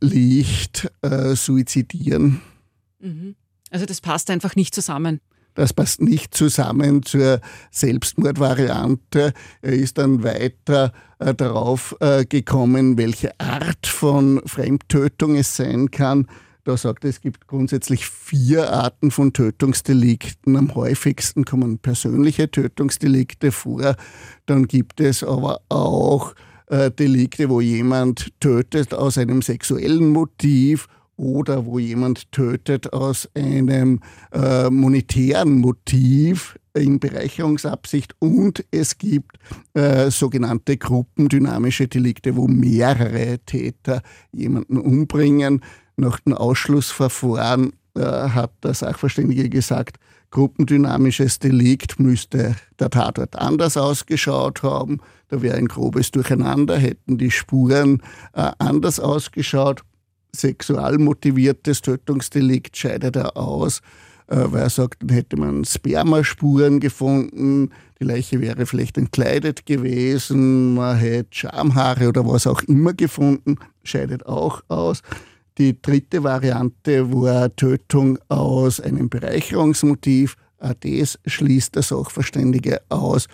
[0.01, 0.91] Licht
[1.35, 2.41] suizidieren.
[3.01, 3.35] Mhm.
[3.71, 5.21] Also das passt einfach nicht zusammen.
[5.59, 7.41] Das passt nicht zusammen zur
[7.73, 9.33] Selbstmordvariante.
[9.61, 16.29] Er ist dann weiter äh, darauf äh, gekommen, welche Art von Fremdtötung es sein kann.
[16.63, 20.55] Da sagt er, es gibt grundsätzlich vier Arten von Tötungsdelikten.
[20.55, 23.97] Am häufigsten kommen persönliche Tötungsdelikte vor.
[24.47, 26.37] Dann gibt es aber auch
[26.69, 30.87] äh, Delikte, wo jemand tötet aus einem sexuellen Motiv
[31.19, 34.01] oder wo jemand tötet aus einem
[34.33, 39.39] äh, monetären Motiv in Bereicherungsabsicht und es gibt
[39.75, 44.03] äh, sogenannte gruppendynamische Delikte, wo mehrere Täter
[44.33, 45.63] jemanden umbringen.
[45.97, 49.97] Nach dem Ausschlussverfahren äh, hat der Sachverständige gesagt,
[50.31, 55.01] gruppendynamisches Delikt müsste der Tatort anders ausgeschaut haben.
[55.29, 58.03] Da wäre ein grobes Durcheinander, hätten die Spuren
[58.35, 59.83] äh, anders ausgeschaut
[60.35, 63.81] sexual motiviertes Tötungsdelikt scheidet er aus,
[64.27, 70.97] weil er sagt, dann hätte man Spermaspuren gefunden, die Leiche wäre vielleicht entkleidet gewesen, man
[70.99, 75.03] hätte Schamhaare oder was auch immer gefunden, scheidet auch aus.
[75.59, 80.37] Die dritte Variante war Tötung aus einem Bereicherungsmotiv.
[80.61, 83.27] Das schließt der Sachverständige aus.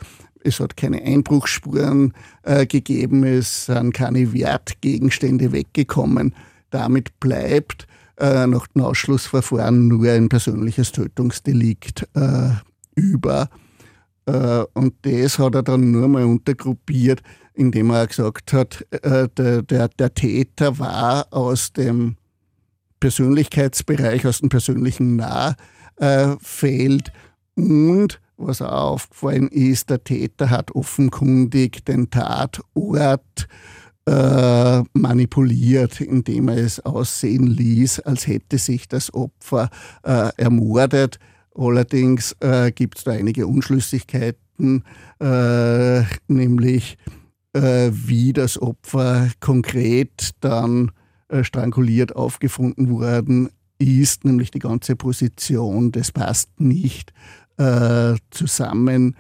[0.43, 6.35] Es hat keine Einbruchsspuren äh, gegeben, es sind keine Wertgegenstände weggekommen.
[6.75, 7.87] Damit bleibt
[8.19, 12.51] äh, nach dem Ausschlussverfahren nur ein persönliches Tötungsdelikt äh,
[12.97, 13.49] über.
[14.27, 19.63] Äh, und das hat er dann nur mal untergruppiert, indem er gesagt hat, äh, der,
[19.63, 22.17] der, der Täter war aus dem
[22.99, 27.13] Persönlichkeitsbereich, aus dem persönlichen Nahfeld
[27.55, 33.47] und was auch aufgefallen ist, der Täter hat offenkundig den Tatort
[34.07, 39.71] äh, manipuliert, indem er es aussehen ließ, als hätte sich das Opfer
[40.03, 41.19] äh, ermordet.
[41.55, 44.85] Allerdings äh, gibt es da einige Unschlüssigkeiten,
[45.21, 46.99] äh, nämlich
[47.53, 50.91] äh, wie das Opfer konkret dann
[51.41, 57.13] stranguliert aufgefunden worden ist, nämlich die ganze Position, das passt nicht
[58.31, 59.17] zusammen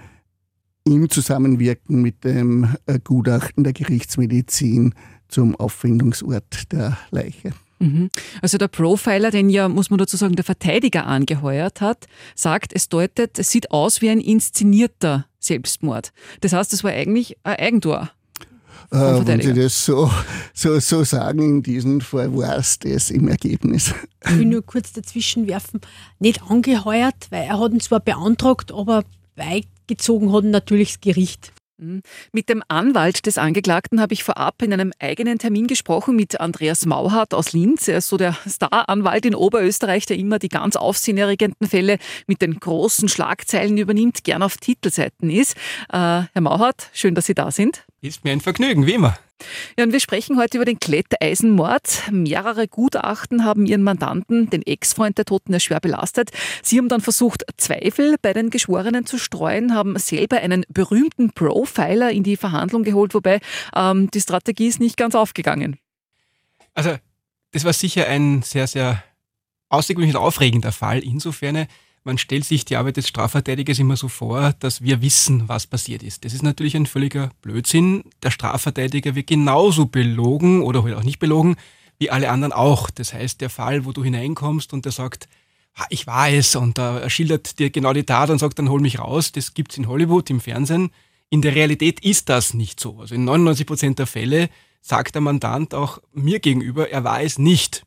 [0.84, 4.94] im Zusammenwirken mit dem Gutachten der Gerichtsmedizin
[5.28, 7.52] zum Auffindungsort der Leiche.
[7.78, 8.10] Mhm.
[8.40, 12.88] Also der Profiler, den ja, muss man dazu sagen, der Verteidiger angeheuert hat, sagt, es
[12.88, 16.12] deutet, es sieht aus wie ein inszenierter Selbstmord.
[16.40, 18.10] Das heißt, es war eigentlich ein Eigentor.
[18.90, 20.10] Äh, wenn Sie das so,
[20.52, 23.94] so, so sagen, in diesem Fall war es das im Ergebnis.
[24.24, 25.80] Ich will nur kurz dazwischen werfen,
[26.18, 29.04] nicht angeheuert, weil er hat ihn zwar beantragt, aber
[29.86, 31.52] beigezogen hat natürlich das Gericht.
[31.76, 32.02] Mhm.
[32.32, 36.86] Mit dem Anwalt des Angeklagten habe ich vorab in einem eigenen Termin gesprochen mit Andreas
[36.86, 37.88] Mauhardt aus Linz.
[37.88, 42.60] Er ist so der Staranwalt in Oberösterreich, der immer die ganz aufsehenerregenden Fälle mit den
[42.60, 45.56] großen Schlagzeilen übernimmt, gern auf Titelseiten ist.
[45.88, 47.84] Äh, Herr Mauhardt, schön, dass Sie da sind.
[48.00, 49.18] Ist mir ein Vergnügen, wie immer.
[49.76, 52.10] Ja, und wir sprechen heute über den Kletteisenmord.
[52.10, 56.30] Mehrere Gutachten haben ihren Mandanten, den Ex-Freund der Toten, ja schwer belastet.
[56.62, 62.10] Sie haben dann versucht, Zweifel bei den Geschworenen zu streuen, haben selber einen berühmten Profiler
[62.10, 63.40] in die Verhandlung geholt, wobei
[63.74, 65.78] ähm, die Strategie ist nicht ganz aufgegangen.
[66.74, 66.96] Also,
[67.52, 69.02] das war sicher ein sehr, sehr
[69.68, 71.02] außergewöhnlich aufregender Fall.
[71.02, 71.66] Insofern,
[72.04, 76.02] man stellt sich die Arbeit des Strafverteidigers immer so vor, dass wir wissen, was passiert
[76.02, 76.24] ist.
[76.24, 78.04] Das ist natürlich ein völliger Blödsinn.
[78.22, 81.56] Der Strafverteidiger wird genauso belogen oder halt auch nicht belogen,
[81.98, 82.90] wie alle anderen auch.
[82.90, 85.28] Das heißt, der Fall, wo du hineinkommst und der sagt,
[85.88, 88.98] ich war es und er schildert dir genau die Tat und sagt, dann hol mich
[89.00, 90.90] raus, das gibt's in Hollywood, im Fernsehen.
[91.30, 93.00] In der Realität ist das nicht so.
[93.00, 94.50] Also in 99 Prozent der Fälle
[94.82, 97.84] sagt der Mandant auch mir gegenüber, er war es nicht.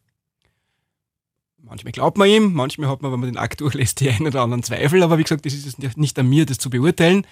[1.67, 4.41] Manchmal glaubt man ihm, manchmal hat man, wenn man den Akt durchlässt, die einen oder
[4.41, 7.25] anderen Zweifel, aber wie gesagt, das ist nicht an mir, das zu beurteilen.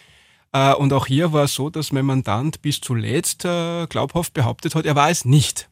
[0.51, 4.75] Äh, und auch hier war es so, dass mein Mandant bis zuletzt äh, glaubhaft behauptet
[4.75, 5.69] hat, er war es nicht.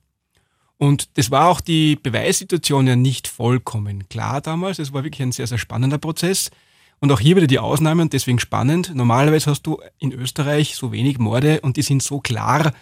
[0.77, 4.79] Und das war auch die Beweissituation ja nicht vollkommen klar damals.
[4.79, 6.51] Es war wirklich ein sehr, sehr spannender Prozess.
[6.99, 8.93] Und auch hier wieder die Ausnahme und deswegen spannend.
[8.95, 12.73] Normalerweise hast du in Österreich so wenig Morde und die sind so klar,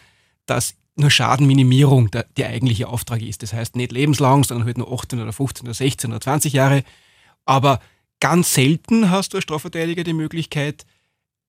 [0.45, 3.43] dass nur Schadenminimierung der, der eigentliche Auftrag ist.
[3.43, 6.83] Das heißt nicht lebenslang, sondern halt nur 18 oder 15 oder 16 oder 20 Jahre.
[7.45, 7.79] Aber
[8.19, 10.85] ganz selten hast du als Strafverteidiger die Möglichkeit,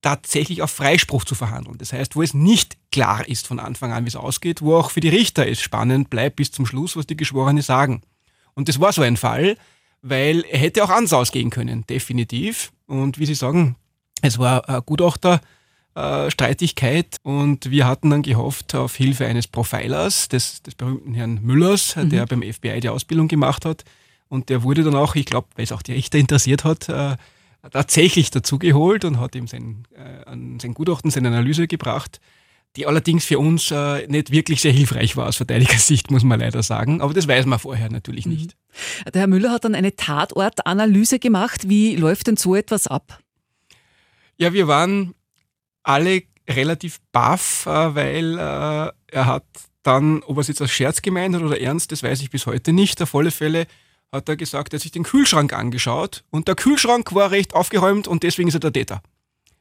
[0.00, 1.78] tatsächlich auf Freispruch zu verhandeln.
[1.78, 4.90] Das heißt, wo es nicht klar ist von Anfang an, wie es ausgeht, wo auch
[4.90, 8.02] für die Richter es spannend bleibt bis zum Schluss, was die Geschworenen sagen.
[8.54, 9.56] Und das war so ein Fall,
[10.02, 12.72] weil er hätte auch anders ausgehen können, definitiv.
[12.86, 13.76] Und wie Sie sagen,
[14.20, 15.40] es war ein Gutachter,
[15.94, 21.40] äh, Streitigkeit und wir hatten dann gehofft auf Hilfe eines Profilers, des, des berühmten Herrn
[21.42, 22.08] Müllers, mhm.
[22.08, 23.84] der beim FBI die Ausbildung gemacht hat.
[24.28, 27.16] Und der wurde dann auch, ich glaube, weil es auch die Richter interessiert hat, äh,
[27.70, 30.24] tatsächlich dazugeholt und hat ihm sein, äh,
[30.60, 32.20] sein Gutachten, seine Analyse gebracht,
[32.76, 36.62] die allerdings für uns äh, nicht wirklich sehr hilfreich war aus Verteidigersicht, muss man leider
[36.62, 37.02] sagen.
[37.02, 38.32] Aber das weiß man vorher natürlich mhm.
[38.32, 38.56] nicht.
[39.12, 41.68] Der Herr Müller hat dann eine Tatortanalyse gemacht.
[41.68, 43.20] Wie läuft denn so etwas ab?
[44.38, 45.14] Ja, wir waren
[45.82, 49.44] alle relativ baff, äh, weil äh, er hat
[49.82, 52.46] dann, ob er es jetzt als Scherz gemeint hat oder ernst, das weiß ich bis
[52.46, 53.02] heute nicht.
[53.02, 53.66] Auf alle Fälle
[54.12, 58.06] hat er gesagt, er hat sich den Kühlschrank angeschaut und der Kühlschrank war recht aufgeräumt
[58.06, 59.02] und deswegen ist er der Täter.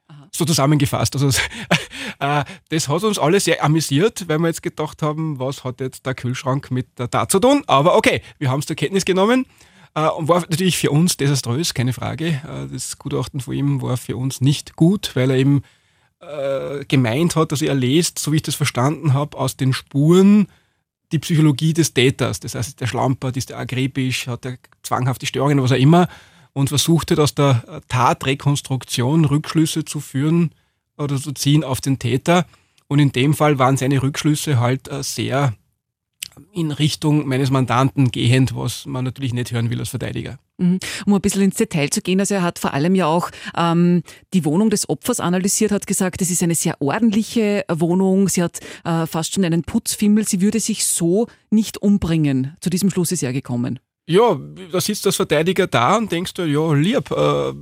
[0.07, 0.27] Aha.
[0.31, 1.15] So zusammengefasst.
[1.15, 1.29] Also
[2.19, 6.05] äh, das hat uns alle sehr amüsiert, weil wir jetzt gedacht haben, was hat jetzt
[6.05, 7.63] der Kühlschrank mit der Tat zu tun.
[7.67, 9.45] Aber okay, wir haben es zur Kenntnis genommen.
[9.93, 12.41] und war natürlich für uns desaströs, keine Frage.
[12.71, 15.63] das Gutachten von ihm war für uns nicht gut, weil er eben
[16.21, 20.47] äh, gemeint hat, dass er lest, so wie ich das verstanden habe, aus den Spuren
[21.11, 22.39] die Psychologie des Täters.
[22.39, 26.07] Das heißt, der schlampert, ist der akribisch, hat er zwanghafte Störungen, was auch immer.
[26.53, 30.51] und versucht aus der Tatrekonstruktion Rückschlüsse zu führen
[30.97, 32.45] oder zu ziehen auf den Täter.
[32.87, 35.53] Und in dem Fall waren seine Rückschlüsse halt äh, sehr
[36.53, 40.39] in Richtung meines Mandanten gehend, was man natürlich nicht hören will als Verteidiger.
[40.57, 40.79] Mhm.
[41.05, 44.03] Um ein bisschen ins Detail zu gehen, also er hat vor allem ja auch ähm,
[44.33, 48.59] die Wohnung des Opfers analysiert, hat gesagt, es ist eine sehr ordentliche Wohnung, sie hat
[48.83, 52.55] äh, fast schon einen Putzfimmel, sie würde sich so nicht umbringen.
[52.61, 53.79] Zu diesem Schluss ist er gekommen.
[54.11, 54.37] Ja,
[54.73, 57.53] da sitzt das Verteidiger da und denkst du, ja, lieb, äh,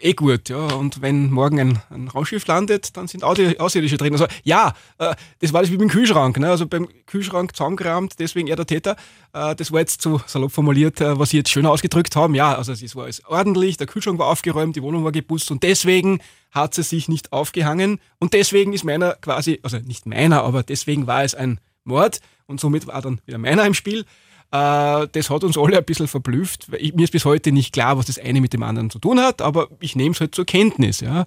[0.00, 0.66] eh gut, ja.
[0.74, 4.12] Und wenn morgen ein, ein Raumschiff landet, dann sind Außerirdische drin.
[4.12, 6.40] Also ja, äh, das war das wie beim Kühlschrank.
[6.40, 6.50] Ne?
[6.50, 8.96] Also beim Kühlschrank zusammengerammt, deswegen er der Täter.
[9.32, 12.34] Äh, das war jetzt so salopp formuliert, äh, was Sie jetzt schön ausgedrückt haben.
[12.34, 15.62] Ja, also es war alles ordentlich, der Kühlschrank war aufgeräumt, die Wohnung war geputzt und
[15.62, 16.18] deswegen
[16.50, 18.00] hat sie sich nicht aufgehangen.
[18.18, 22.60] Und deswegen ist meiner quasi, also nicht meiner, aber deswegen war es ein Mord und
[22.60, 24.04] somit war dann wieder meiner im Spiel.
[24.52, 26.68] Äh, das hat uns alle ein bisschen verblüfft.
[26.70, 29.40] mir ist bis heute nicht klar, was das eine mit dem anderen zu tun hat,
[29.40, 31.00] aber ich nehme es halt zur Kenntnis.
[31.00, 31.24] Ja.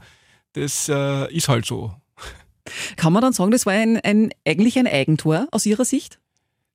[0.53, 1.93] Das äh, ist halt so.
[2.95, 6.19] Kann man dann sagen, das war ein, ein, eigentlich ein Eigentor aus Ihrer Sicht?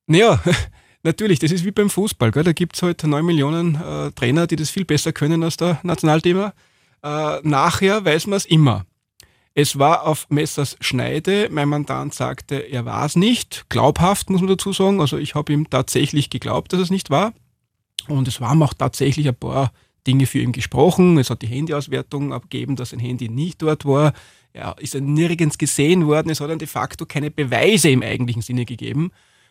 [0.06, 0.42] Naja,
[1.04, 2.32] natürlich, das ist wie beim Fußball.
[2.32, 2.42] Gell?
[2.42, 5.78] Da gibt es halt neun Millionen äh, Trainer, die das viel besser können als der
[5.84, 6.52] Nationalthema.
[7.04, 8.86] Äh, nachher weiß man es immer.
[9.54, 11.48] Es war auf Messers Schneide.
[11.50, 13.66] Mein Mandant sagte, er war es nicht.
[13.68, 15.00] Glaubhaft, muss man dazu sagen.
[15.00, 17.32] Also ich habe ihm tatsächlich geglaubt, dass es nicht war.
[18.08, 19.72] Und es haben auch tatsächlich ein paar
[20.06, 21.18] Dinge für ihn gesprochen.
[21.18, 24.12] Es hat die Handyauswertung abgegeben, dass sein Handy nicht dort war.
[24.52, 26.30] Er ist nirgends gesehen worden.
[26.30, 29.10] Es hat dann de facto keine Beweise im eigentlichen Sinne gegeben.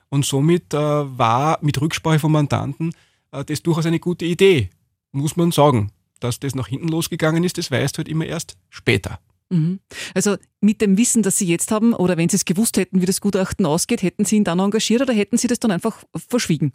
[0.10, 2.94] Und somit äh, war mit Rücksprache vom Mandanten
[3.32, 4.70] äh, das durchaus eine gute Idee,
[5.12, 5.92] muss man sagen.
[6.20, 9.20] Dass das nach hinten losgegangen ist, das weißt halt immer erst später.
[9.50, 9.80] Mhm.
[10.14, 13.06] Also mit dem Wissen, das Sie jetzt haben, oder wenn Sie es gewusst hätten, wie
[13.06, 16.74] das Gutachten ausgeht, hätten Sie ihn dann engagiert oder hätten Sie das dann einfach verschwiegen?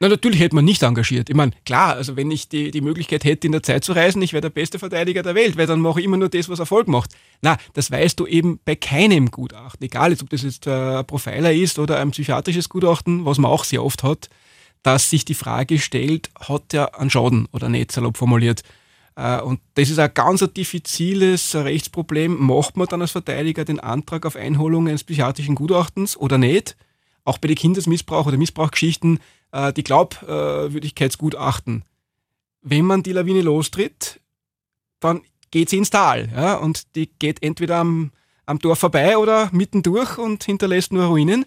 [0.00, 1.28] Na, natürlich hätte man nicht engagiert.
[1.28, 4.22] Ich meine, klar, also wenn ich die, die Möglichkeit hätte, in der Zeit zu reisen,
[4.22, 6.60] ich wäre der beste Verteidiger der Welt, weil dann mache ich immer nur das, was
[6.60, 7.14] Erfolg macht.
[7.42, 9.84] Na, das weißt du eben bei keinem Gutachten.
[9.84, 13.84] Egal, ob das jetzt ein Profiler ist oder ein psychiatrisches Gutachten, was man auch sehr
[13.84, 14.28] oft hat,
[14.84, 18.62] dass sich die Frage stellt, hat er einen Schaden oder nicht, salopp formuliert.
[19.18, 22.38] Äh, und das ist ein ganz diffiziles Rechtsproblem.
[22.38, 26.76] Macht man dann als Verteidiger den Antrag auf Einholung eines psychiatrischen Gutachtens oder nicht?
[27.24, 29.18] Auch bei den Kindesmissbrauch- oder Missbrauchgeschichten,
[29.50, 31.82] äh, die Glaubwürdigkeitsgutachten.
[32.62, 34.20] Wenn man die Lawine lostritt,
[35.00, 36.30] dann geht sie ins Tal.
[36.34, 36.54] Ja?
[36.54, 38.12] Und die geht entweder am,
[38.46, 41.44] am Dorf vorbei oder mittendurch und hinterlässt nur Ruinen.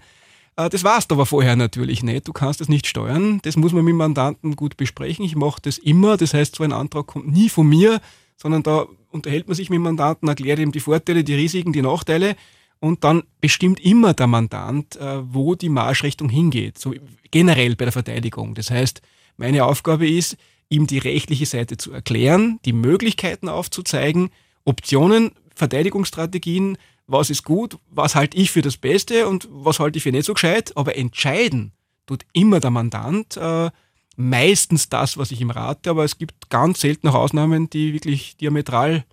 [0.56, 2.28] Äh, das warst aber vorher natürlich nicht.
[2.28, 3.40] Du kannst das nicht steuern.
[3.44, 5.26] Das muss man mit Mandanten gut besprechen.
[5.26, 6.18] Ich mache das immer.
[6.18, 8.02] Das heißt, so ein Antrag kommt nie von mir,
[8.38, 12.36] sondern da unterhält man sich mit Mandanten, erklärt ihm die Vorteile, die Risiken, die Nachteile.
[12.80, 16.80] Und dann bestimmt immer der Mandant, äh, wo die Marschrichtung hingeht.
[16.80, 16.94] So
[17.30, 18.56] generell bei der Verteidigung.
[18.56, 19.02] Das heißt,
[19.38, 20.38] meine Aufgabe ist,
[20.70, 24.30] ihm die rechtliche Seite zu erklären, die Möglichkeiten aufzuzeigen,
[24.64, 26.78] Optionen, Verteidigungsstrategien
[27.12, 30.26] was ist gut, was halte ich für das Beste und was halte ich für nicht
[30.26, 30.76] so gescheit.
[30.76, 31.74] Aber entscheiden
[32.06, 33.38] tut immer der Mandant.
[33.38, 33.70] Äh,
[34.16, 38.38] meistens das, was ich ihm rate, aber es gibt ganz selten noch Ausnahmen, die wirklich
[38.38, 39.06] diametral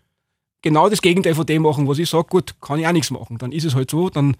[0.62, 3.38] genau das Gegenteil von dem machen, was ich sage, gut, kann ich auch nichts machen.
[3.38, 4.36] Dann ist es halt so, dann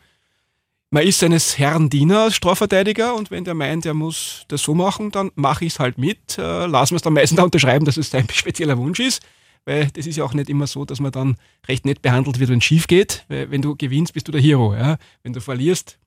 [0.91, 4.75] man ist seines Herrn Diener als Strafverteidiger und wenn der meint, er muss das so
[4.75, 6.39] machen, dann mache ich es halt mit.
[6.39, 9.23] Äh, lassen wir es dann meistens da unterschreiben, dass es sein spezieller Wunsch ist
[9.69, 11.37] weil das ist ja auch nicht immer so, dass man dann
[11.69, 13.27] recht nett behandelt wird, wenn es schief geht.
[13.29, 14.75] Weil wenn du gewinnst, bist du der Hero.
[14.75, 14.97] Ja?
[15.23, 15.99] Wenn du verlierst,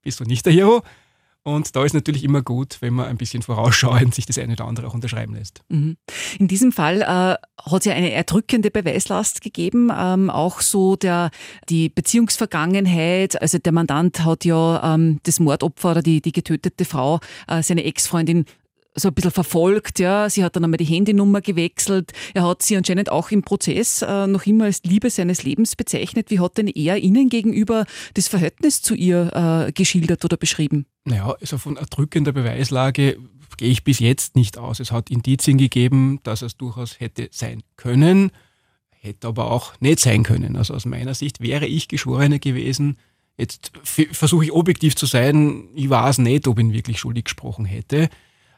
[0.00, 0.82] bist du nicht der Hero.
[1.42, 4.64] Und da ist natürlich immer gut, wenn man ein bisschen vorausschauend sich das eine oder
[4.64, 5.60] andere auch unterschreiben lässt.
[5.68, 5.96] Mhm.
[6.38, 11.30] In diesem Fall äh, hat es ja eine erdrückende Beweislast gegeben, ähm, auch so der,
[11.68, 13.40] die Beziehungsvergangenheit.
[13.40, 17.84] Also der Mandant hat ja ähm, das Mordopfer oder die, die getötete Frau, äh, seine
[17.84, 18.46] Ex-Freundin
[18.96, 19.98] so ein bisschen verfolgt.
[19.98, 20.28] Ja.
[20.28, 22.12] Sie hat dann einmal die Handynummer gewechselt.
[22.34, 26.30] Er hat sie anscheinend auch im Prozess äh, noch immer als Liebe seines Lebens bezeichnet.
[26.30, 27.84] Wie hat denn er Ihnen gegenüber
[28.14, 30.86] das Verhältnis zu ihr äh, geschildert oder beschrieben?
[31.04, 33.18] Naja, also von erdrückender Beweislage
[33.56, 34.80] gehe ich bis jetzt nicht aus.
[34.80, 38.30] Es hat Indizien gegeben, dass es durchaus hätte sein können,
[38.90, 40.56] hätte aber auch nicht sein können.
[40.56, 42.98] Also aus meiner Sicht wäre ich Geschworene gewesen.
[43.38, 45.68] Jetzt versuche ich objektiv zu sein.
[45.74, 48.08] Ich weiß nicht, ob ihn wirklich schuldig gesprochen hätte.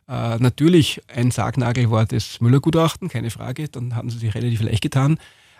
[0.08, 4.82] Äh, natürlich, ein Sargnagel war das Müller-Gutachten, keine Frage, dann hatten sie sich relativ leicht
[4.82, 5.18] getan.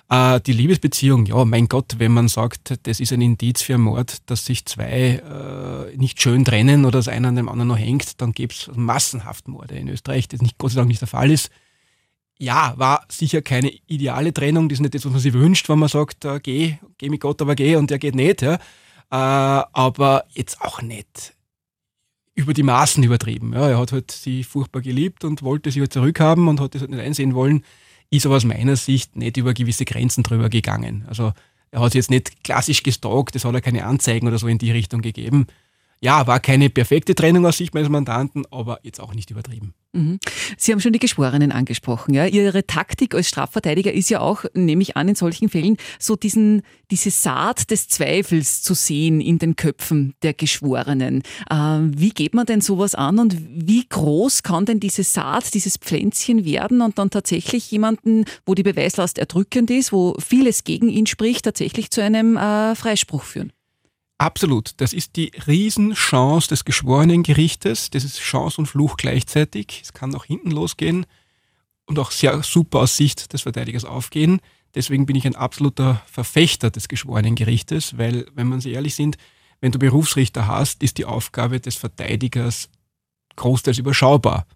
[0.09, 4.19] Äh, die Liebesbeziehung, ja, mein Gott, wenn man sagt, das ist ein Indiz für Mord,
[4.31, 5.21] dass sich zwei
[5.93, 8.71] äh, nicht schön trennen oder das eine an dem anderen noch hängt, dann gibt es
[8.75, 11.51] massenhaft Morde in Österreich, das nicht, Gott sei Dank nicht der Fall ist.
[12.39, 15.79] Ja, war sicher keine ideale Trennung, das ist nicht das, was man sich wünscht, wenn
[15.79, 18.41] man sagt, äh, geh, geh mit Gott, aber geh und der geht nicht.
[18.41, 18.55] Ja.
[18.55, 18.59] Äh,
[19.73, 21.35] aber jetzt auch nicht
[22.39, 23.53] über die Maßen übertrieben.
[23.53, 26.83] Ja, er hat halt sie furchtbar geliebt und wollte sie halt zurückhaben und hat das
[26.83, 27.65] halt nicht einsehen wollen,
[28.11, 31.05] ist aber aus meiner Sicht nicht über gewisse Grenzen drüber gegangen.
[31.09, 31.33] Also
[31.73, 34.71] er hat jetzt nicht klassisch gestalkt, es hat er keine Anzeigen oder so in die
[34.71, 35.49] Richtung gegeben
[36.01, 39.75] ja, war keine perfekte Trennung aus Sicht meines Mandanten, aber jetzt auch nicht übertrieben.
[39.93, 40.19] Mhm.
[40.57, 42.15] Sie haben schon die Geschworenen angesprochen.
[42.15, 42.27] Ja?
[42.27, 46.63] Ihre Taktik als Strafverteidiger ist ja auch, nehme ich an, in solchen Fällen so diesen,
[46.91, 51.23] diese Saat des Zweifels zu sehen in den Köpfen der Geschworenen.
[51.51, 55.79] Ähm, wie geht man denn sowas an und wie groß kann denn diese Saat, dieses
[55.79, 61.07] Pflänzchen werden und dann tatsächlich jemanden, wo die Beweislast erdrückend ist, wo vieles gegen ihn
[61.07, 63.53] spricht, tatsächlich zu einem äh, Freispruch führen?
[64.19, 64.73] Absolut.
[64.79, 67.91] Das ist die Riesenchance des geschworenen Gerichtes.
[67.91, 69.81] Das ist Chance und Fluch gleichzeitig.
[69.83, 71.07] Es kann auch hinten losgehen
[71.87, 74.41] und auch sehr super aus Sicht des Verteidigers aufgehen.
[74.75, 79.17] Deswegen bin ich ein absoluter Verfechter des geschworenen Gerichtes, weil, wenn man sich ehrlich sind,
[79.61, 82.69] wenn du Berufsrichter hast, ist die Aufgabe des Verteidigers
[83.37, 84.47] großteils überschaubar.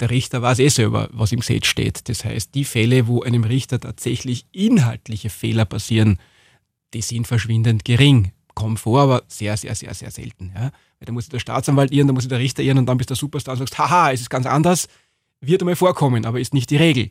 [0.00, 2.08] Der Richter weiß eh selber, was im Gesetz steht.
[2.08, 6.18] Das heißt, die Fälle, wo einem Richter tatsächlich inhaltliche Fehler passieren,
[6.92, 10.52] die sind verschwindend gering kommen vor, aber sehr, sehr, sehr, sehr selten.
[10.54, 10.70] Ja?
[11.00, 13.18] Da muss der Staatsanwalt irren, da muss der Richter irren und dann bist du der
[13.18, 14.88] Superstar und sagst, haha, es ist ganz anders.
[15.40, 17.10] Wird einmal vorkommen, aber ist nicht die Regel.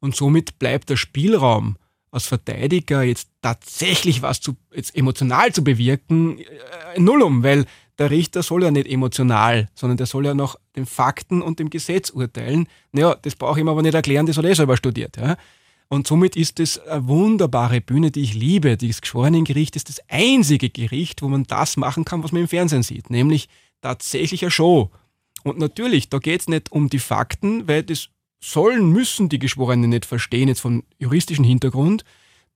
[0.00, 1.76] Und somit bleibt der Spielraum
[2.10, 7.66] als Verteidiger jetzt tatsächlich was zu, jetzt emotional zu bewirken, äh, nullum, weil
[7.98, 11.70] der Richter soll ja nicht emotional, sondern der soll ja nach den Fakten und dem
[11.70, 12.66] Gesetz urteilen.
[12.92, 15.16] Naja, das brauche ich ihm aber nicht erklären, das hat er selber studiert.
[15.16, 15.36] Ja?
[15.94, 18.76] Und somit ist es eine wunderbare Bühne, die ich liebe.
[18.76, 22.82] Das Geschworenengericht ist das einzige Gericht, wo man das machen kann, was man im Fernsehen
[22.82, 23.48] sieht, nämlich
[23.80, 24.90] tatsächlich eine Show.
[25.44, 28.08] Und natürlich, da geht es nicht um die Fakten, weil das
[28.42, 32.04] sollen, müssen die Geschworenen nicht verstehen, jetzt vom juristischen Hintergrund.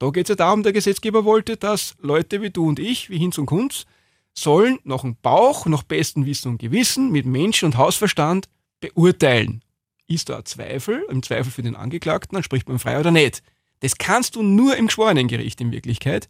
[0.00, 3.18] Da geht es ja darum, der Gesetzgeber wollte, dass Leute wie du und ich, wie
[3.18, 3.86] Hinz und Kunz,
[4.34, 8.48] sollen nach dem Bauch, nach bestem Wissen und Gewissen, mit Mensch- und Hausverstand
[8.80, 9.62] beurteilen
[10.08, 13.42] ist da ein Zweifel, im Zweifel für den Angeklagten, dann spricht man frei oder nicht.
[13.80, 16.28] Das kannst du nur im Geschworenengericht in Wirklichkeit.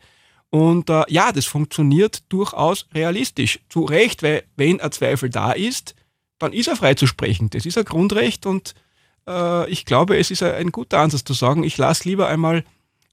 [0.51, 3.61] Und äh, ja, das funktioniert durchaus realistisch.
[3.69, 5.95] Zu Recht, weil wenn ein Zweifel da ist,
[6.39, 7.51] dann ist er frei zu sprechen.
[7.51, 8.75] Das ist ein Grundrecht und
[9.27, 12.65] äh, ich glaube, es ist ein guter Ansatz zu sagen, ich lasse lieber einmal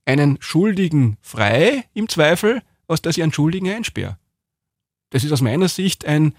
[0.05, 4.17] einen Schuldigen frei im Zweifel, als dass ich einen Schuldigen einsperre.
[5.09, 6.35] Das ist aus meiner Sicht ein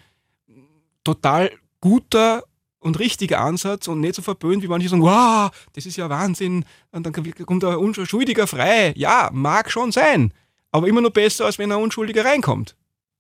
[1.05, 1.51] total
[1.81, 2.45] guter
[2.87, 6.65] und richtiger Ansatz und nicht so verböhnt, wie manche sagen, wow, das ist ja Wahnsinn,
[6.93, 8.95] und dann kommt ein Unschuldiger frei.
[8.97, 10.33] Ja, mag schon sein,
[10.71, 12.77] aber immer noch besser, als wenn ein Unschuldiger reinkommt.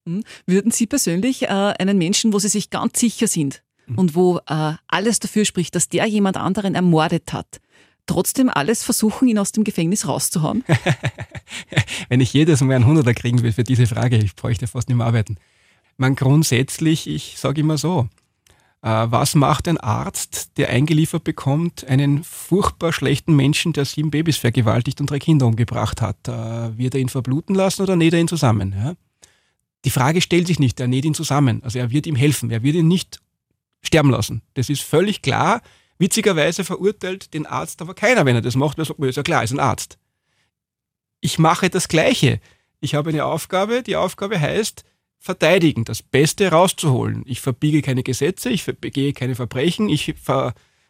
[0.06, 0.22] Hm?
[0.46, 3.98] Würden Sie persönlich äh, einen Menschen, wo Sie sich ganz sicher sind mhm.
[3.98, 7.60] und wo äh, alles dafür spricht, dass der jemand anderen ermordet hat,
[8.06, 10.64] trotzdem alles versuchen, ihn aus dem Gefängnis rauszuhauen?
[12.08, 14.96] wenn ich jedes Mal einen Hunderter kriegen will für diese Frage, ich bräuchte fast nicht
[14.96, 15.38] mehr arbeiten.
[15.96, 18.08] Man grundsätzlich, ich sage immer so,
[18.86, 25.00] was macht ein Arzt, der eingeliefert bekommt, einen furchtbar schlechten Menschen, der sieben Babys vergewaltigt
[25.00, 26.28] und drei Kinder umgebracht hat?
[26.28, 28.96] Äh, wird er ihn verbluten lassen oder näht er ihn zusammen?
[29.84, 31.64] Die Frage stellt sich nicht, er näht ihn zusammen.
[31.64, 33.20] Also er wird ihm helfen, er wird ihn nicht
[33.82, 34.42] sterben lassen.
[34.54, 35.62] Das ist völlig klar.
[35.98, 39.22] Witzigerweise verurteilt den Arzt aber keiner, wenn er das macht, weil er sagt, ist ja
[39.24, 39.98] klar, ist ein Arzt.
[41.20, 42.40] Ich mache das Gleiche.
[42.80, 44.84] Ich habe eine Aufgabe, die Aufgabe heißt,
[45.18, 47.22] verteidigen, das Beste rauszuholen.
[47.26, 50.14] Ich verbiege keine Gesetze, ich begehe keine Verbrechen, ich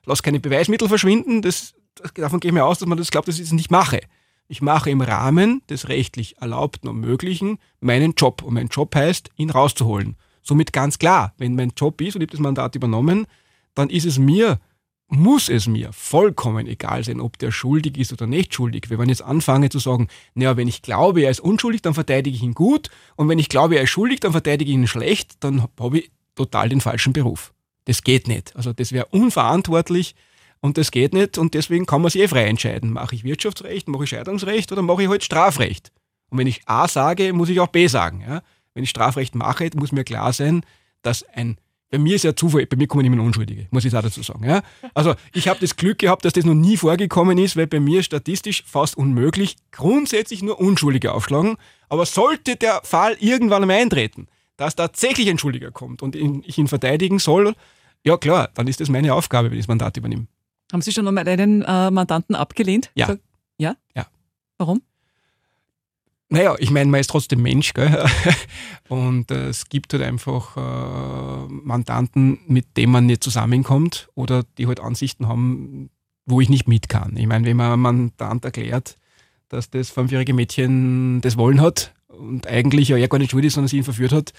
[0.04, 1.42] lasse keine Beweismittel verschwinden.
[1.42, 1.74] Das,
[2.14, 4.00] davon gehe ich mir aus, dass man das glaubt, dass ich das nicht mache.
[4.48, 8.42] Ich mache im Rahmen des rechtlich Erlaubten und Möglichen meinen Job.
[8.42, 10.16] Und mein Job heißt, ihn rauszuholen.
[10.42, 13.26] Somit ganz klar, wenn mein Job ist und ich habe das Mandat übernommen,
[13.74, 14.60] dann ist es mir
[15.08, 18.90] muss es mir vollkommen egal sein, ob der schuldig ist oder nicht schuldig.
[18.90, 22.34] Wenn man jetzt anfange zu sagen, naja, wenn ich glaube, er ist unschuldig, dann verteidige
[22.34, 25.44] ich ihn gut und wenn ich glaube, er ist schuldig, dann verteidige ich ihn schlecht,
[25.44, 27.52] dann habe ich total den falschen Beruf.
[27.84, 28.54] Das geht nicht.
[28.56, 30.16] Also das wäre unverantwortlich
[30.60, 32.92] und das geht nicht und deswegen kann man sich eh frei entscheiden.
[32.92, 35.92] Mache ich Wirtschaftsrecht, mache ich Scheidungsrecht oder mache ich halt Strafrecht?
[36.28, 38.22] Und wenn ich A sage, muss ich auch B sagen.
[38.26, 38.42] Ja?
[38.74, 40.66] Wenn ich Strafrecht mache, muss mir klar sein,
[41.02, 41.58] dass ein
[41.96, 44.44] bei mir ist ja Zufall, bei mir kommen immer Unschuldige, muss ich auch dazu sagen.
[44.44, 44.60] Ja?
[44.92, 48.02] Also ich habe das Glück gehabt, dass das noch nie vorgekommen ist, weil bei mir
[48.02, 51.56] statistisch fast unmöglich grundsätzlich nur Unschuldige aufschlagen.
[51.88, 54.26] Aber sollte der Fall irgendwann einmal eintreten,
[54.58, 57.54] dass tatsächlich ein Schuldiger kommt und ich ihn verteidigen soll,
[58.04, 60.26] ja klar, dann ist das meine Aufgabe, wenn ich das Mandat übernehme.
[60.70, 62.90] Haben Sie schon einmal einen äh, Mandanten abgelehnt?
[62.94, 63.16] Ja.
[63.56, 63.74] ja?
[63.94, 64.06] Ja.
[64.58, 64.82] Warum?
[66.28, 68.04] Naja, ich meine, man ist trotzdem Mensch, gell?
[68.88, 74.66] Und äh, es gibt halt einfach äh, Mandanten, mit denen man nicht zusammenkommt oder die
[74.66, 75.90] halt Ansichten haben,
[76.24, 77.16] wo ich nicht mit kann.
[77.16, 78.96] Ich meine, wenn man einem Mandant erklärt,
[79.48, 83.54] dass das fünfjährige Mädchen das Wollen hat und eigentlich ja er gar nicht schuld ist,
[83.54, 84.32] sondern sie ihn verführt hat,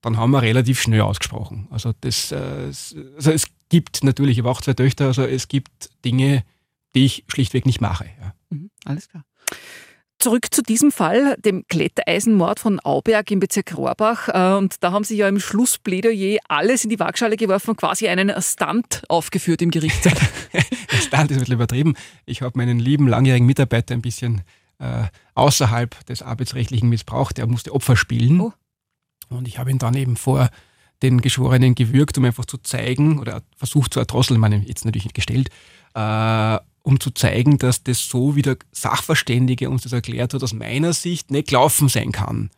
[0.00, 1.68] dann haben wir relativ schnell ausgesprochen.
[1.70, 2.72] Also, das, äh,
[3.16, 6.42] also es gibt natürlich, ich habe auch zwei Töchter, also es gibt Dinge,
[6.94, 8.06] die ich schlichtweg nicht mache.
[8.20, 8.34] Ja.
[8.50, 9.24] Mhm, alles klar.
[10.20, 14.28] Zurück zu diesem Fall, dem Klettereisenmord von Auberg im Bezirk Rohrbach.
[14.28, 18.30] Äh, und da haben Sie ja im Schlussplädoyer alles in die Waagschale geworfen, quasi einen
[18.42, 20.12] Stunt aufgeführt im Gerichtssaal.
[21.00, 21.94] Stunt ist ein bisschen übertrieben.
[22.26, 24.42] Ich habe meinen lieben langjährigen Mitarbeiter ein bisschen
[24.78, 25.04] äh,
[25.34, 27.38] außerhalb des arbeitsrechtlichen missbraucht.
[27.38, 28.42] Der musste Opfer spielen.
[28.42, 28.52] Oh.
[29.30, 30.50] Und ich habe ihn dann eben vor
[31.02, 35.14] den Geschworenen gewürgt, um einfach zu zeigen, oder versucht zu erdrosseln, meine, jetzt natürlich nicht
[35.14, 35.48] gestellt,
[35.94, 40.54] äh, um zu zeigen, dass das so, wie der Sachverständige uns das erklärt hat, aus
[40.54, 42.50] meiner Sicht nicht gelaufen sein kann.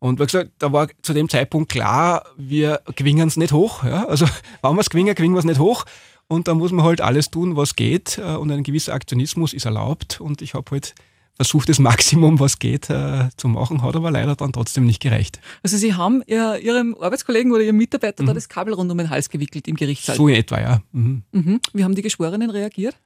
[0.00, 3.82] Und wie gesagt, da war zu dem Zeitpunkt klar, wir gewinnen es nicht hoch.
[3.82, 4.06] Ja?
[4.06, 4.26] Also,
[4.62, 5.84] wenn wir es gewinnen, gewinnen wir es nicht hoch.
[6.28, 8.18] Und da muss man halt alles tun, was geht.
[8.18, 10.20] Äh, und ein gewisser Aktionismus ist erlaubt.
[10.20, 10.94] Und ich habe halt
[11.34, 15.40] versucht, das Maximum, was geht, äh, zu machen, hat aber leider dann trotzdem nicht gereicht.
[15.62, 18.26] Also Sie haben ihr, Ihrem Arbeitskollegen oder Ihrem Mitarbeiter mhm.
[18.26, 20.16] da das Kabel rund um den Hals gewickelt im Gerichtssaal?
[20.16, 20.82] So in etwa, ja.
[20.92, 21.22] Mhm.
[21.32, 21.60] Mhm.
[21.72, 22.96] Wie haben die Geschworenen reagiert?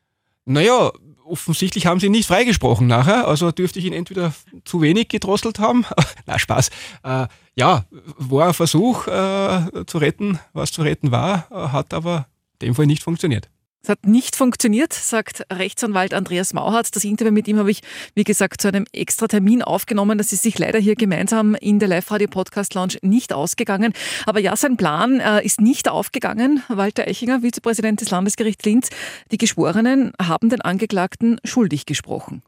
[0.45, 0.91] Naja,
[1.25, 3.27] offensichtlich haben sie ihn nicht freigesprochen nachher.
[3.27, 4.35] Also dürfte ich ihn entweder
[4.65, 5.85] zu wenig gedrosselt haben.
[6.27, 6.71] Na, Spaß.
[7.05, 12.27] Äh, ja, war ein Versuch äh, zu retten, was zu retten war, äh, hat aber
[12.61, 13.51] in dem Fall nicht funktioniert.
[13.85, 16.95] Es hat nicht funktioniert, sagt Rechtsanwalt Andreas Mauhardt.
[16.95, 17.81] Das Interview mit ihm habe ich,
[18.15, 20.19] wie gesagt, zu einem extra Termin aufgenommen.
[20.19, 23.93] Das ist sich leider hier gemeinsam in der Live-Radio-Podcast-Lounge nicht ausgegangen.
[24.25, 26.63] Aber ja, sein Plan äh, ist nicht aufgegangen.
[26.69, 28.89] Walter Eichinger, Vizepräsident des Landesgerichts Linz.
[29.33, 32.43] Die Geschworenen haben den Angeklagten schuldig gesprochen.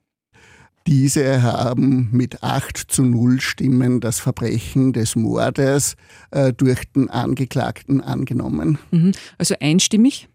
[0.87, 5.97] Diese haben mit 8 zu 0 Stimmen das Verbrechen des Mordes
[6.31, 8.79] äh, durch den Angeklagten angenommen.
[8.93, 9.13] Mhm.
[9.37, 10.29] Also einstimmig?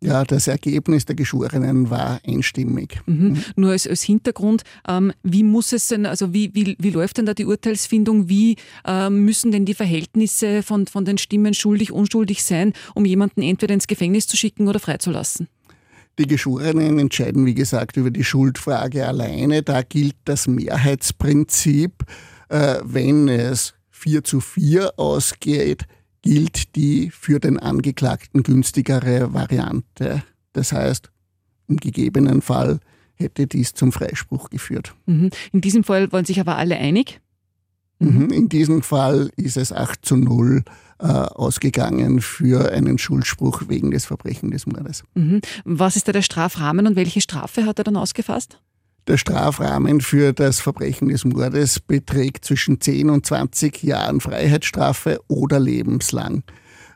[0.00, 3.00] Ja, das Ergebnis der Geschworenen war einstimmig.
[3.06, 3.30] Mhm.
[3.30, 3.44] Mhm.
[3.56, 7.26] Nur als, als Hintergrund, ähm, wie muss es denn, also wie, wie, wie läuft denn
[7.26, 8.28] da die Urteilsfindung?
[8.28, 13.42] Wie ähm, müssen denn die Verhältnisse von, von den Stimmen schuldig, unschuldig sein, um jemanden
[13.42, 15.48] entweder ins Gefängnis zu schicken oder freizulassen?
[16.18, 19.62] Die Geschworenen entscheiden, wie gesagt, über die Schuldfrage alleine.
[19.62, 22.04] Da gilt das Mehrheitsprinzip.
[22.48, 25.86] Äh, wenn es 4 zu 4 ausgeht,
[26.28, 30.22] gilt die für den Angeklagten günstigere Variante.
[30.52, 31.10] Das heißt,
[31.68, 32.80] im gegebenen Fall
[33.14, 34.94] hätte dies zum Freispruch geführt.
[35.06, 35.30] Mhm.
[35.52, 37.22] In diesem Fall waren sich aber alle einig?
[37.98, 38.28] Mhm.
[38.30, 40.64] In diesem Fall ist es 8 zu 0
[40.98, 45.04] äh, ausgegangen für einen Schuldspruch wegen des Verbrechens des Mordes.
[45.14, 45.40] Mhm.
[45.64, 48.60] Was ist da der Strafrahmen und welche Strafe hat er dann ausgefasst?
[49.08, 55.58] Der Strafrahmen für das Verbrechen des Mordes beträgt zwischen 10 und 20 Jahren Freiheitsstrafe oder
[55.58, 56.42] lebenslang.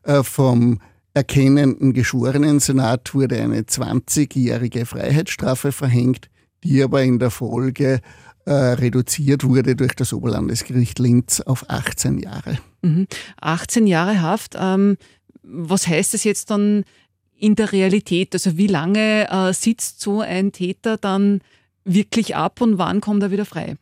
[0.03, 0.79] Äh, vom
[1.15, 6.29] erkennenden Geschworenensenat wurde eine 20-jährige Freiheitsstrafe verhängt,
[6.63, 8.01] die aber in der Folge
[8.45, 12.59] äh, reduziert wurde durch das Oberlandesgericht Linz auf 18 Jahre.
[12.83, 13.07] Mhm.
[13.41, 14.55] 18 Jahre Haft.
[14.59, 14.99] Ähm,
[15.43, 16.85] was heißt das jetzt dann
[17.39, 18.35] in der Realität?
[18.35, 21.41] Also wie lange äh, sitzt so ein Täter dann
[21.85, 23.76] wirklich ab und wann kommt er wieder frei?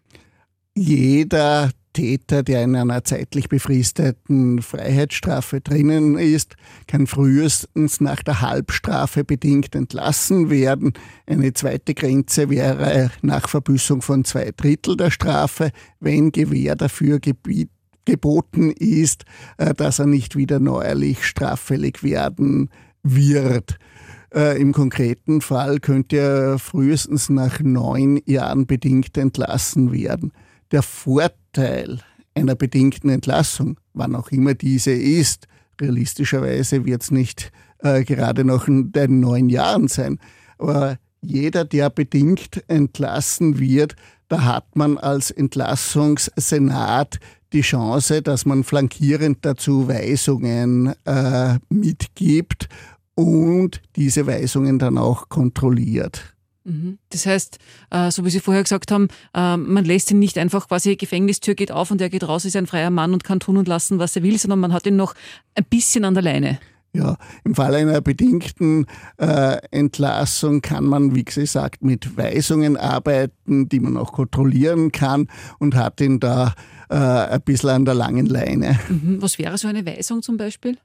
[0.74, 9.24] Jeder Täter, der in einer zeitlich befristeten Freiheitsstrafe drinnen ist, kann frühestens nach der Halbstrafe
[9.24, 10.92] bedingt entlassen werden.
[11.26, 17.70] Eine zweite Grenze wäre nach Verbüßung von zwei Drittel der Strafe, wenn Gewähr dafür gebiet
[18.04, 19.24] geboten ist,
[19.58, 22.70] äh, dass er nicht wieder neuerlich straffällig werden
[23.02, 23.78] wird.
[24.34, 30.32] Äh, Im konkreten Fall könnte er frühestens nach neun Jahren bedingt entlassen werden.
[30.70, 31.98] Der Vorteil
[32.34, 35.48] einer bedingten Entlassung, wann auch immer diese ist,
[35.80, 40.18] realistischerweise wird es nicht äh, gerade nach den neun Jahren sein,
[40.58, 43.96] aber jeder, der bedingt entlassen wird,
[44.28, 47.18] da hat man als Entlassungssenat
[47.52, 52.68] die Chance, dass man flankierend dazu Weisungen äh, mitgibt
[53.22, 56.34] und diese Weisungen dann auch kontrolliert.
[56.64, 56.98] Mhm.
[57.10, 57.58] Das heißt,
[57.90, 61.54] äh, so wie Sie vorher gesagt haben, äh, man lässt ihn nicht einfach quasi, Gefängnistür
[61.54, 63.98] geht auf und er geht raus, ist ein freier Mann und kann tun und lassen,
[63.98, 65.14] was er will, sondern man hat ihn noch
[65.54, 66.58] ein bisschen an der Leine.
[66.92, 68.86] Ja, im Fall einer bedingten
[69.16, 75.28] äh, Entlassung kann man, wie gesagt, mit Weisungen arbeiten, die man auch kontrollieren kann
[75.60, 76.54] und hat ihn da
[76.88, 78.76] äh, ein bisschen an der langen Leine.
[78.88, 79.22] Mhm.
[79.22, 80.78] Was wäre so eine Weisung zum Beispiel?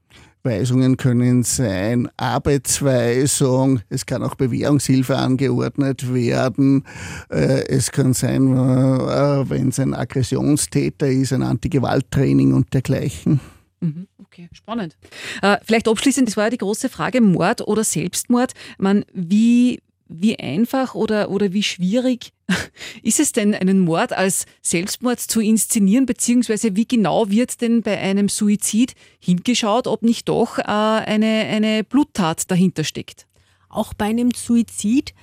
[0.43, 6.83] Weisungen können sein Arbeitsweisung, es kann auch Bewährungshilfe angeordnet werden,
[7.29, 13.39] äh, es kann sein, äh, wenn es ein Aggressionstäter ist, ein Antigewalttraining und dergleichen.
[13.81, 14.97] Mhm, okay, spannend.
[15.41, 18.53] Äh, vielleicht abschließend, das war ja die große Frage, Mord oder Selbstmord.
[18.77, 22.31] Man, wie wie einfach oder, oder wie schwierig
[23.01, 27.97] ist es denn, einen Mord als Selbstmord zu inszenieren, beziehungsweise wie genau wird denn bei
[27.97, 33.25] einem Suizid hingeschaut, ob nicht doch äh, eine, eine Bluttat dahinter steckt?
[33.69, 35.13] Auch bei einem Suizid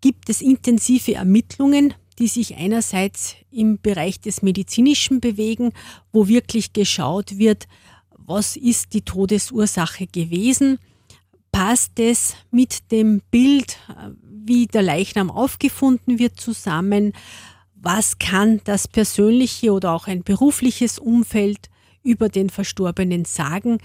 [0.00, 5.72] gibt es intensive Ermittlungen, die sich einerseits im Bereich des Medizinischen bewegen,
[6.12, 7.66] wo wirklich geschaut wird,
[8.10, 10.78] was ist die Todesursache gewesen,
[11.52, 13.78] passt es mit dem Bild,
[14.22, 17.12] wie der Leichnam aufgefunden wird, zusammen,
[17.74, 21.70] was kann das persönliche oder auch ein berufliches Umfeld
[22.02, 23.78] über den Verstorbenen sagen,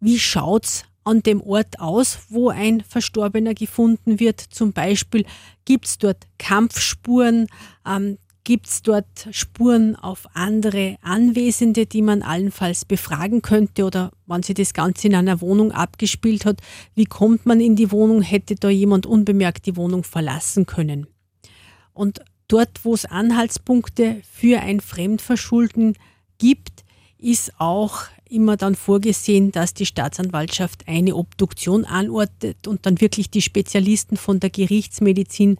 [0.00, 4.40] wie schaut es an dem Ort aus, wo ein Verstorbener gefunden wird.
[4.40, 5.24] Zum Beispiel
[5.64, 7.46] gibt es dort Kampfspuren,
[7.86, 14.42] ähm, gibt es dort Spuren auf andere Anwesende, die man allenfalls befragen könnte oder wenn
[14.42, 16.60] sich das Ganze in einer Wohnung abgespielt hat,
[16.94, 21.06] wie kommt man in die Wohnung, hätte da jemand unbemerkt die Wohnung verlassen können.
[21.92, 25.96] Und dort, wo es Anhaltspunkte für ein Fremdverschulden
[26.38, 26.84] gibt,
[27.18, 33.42] ist auch immer dann vorgesehen, dass die Staatsanwaltschaft eine Obduktion anordnet und dann wirklich die
[33.42, 35.58] Spezialisten von der Gerichtsmedizin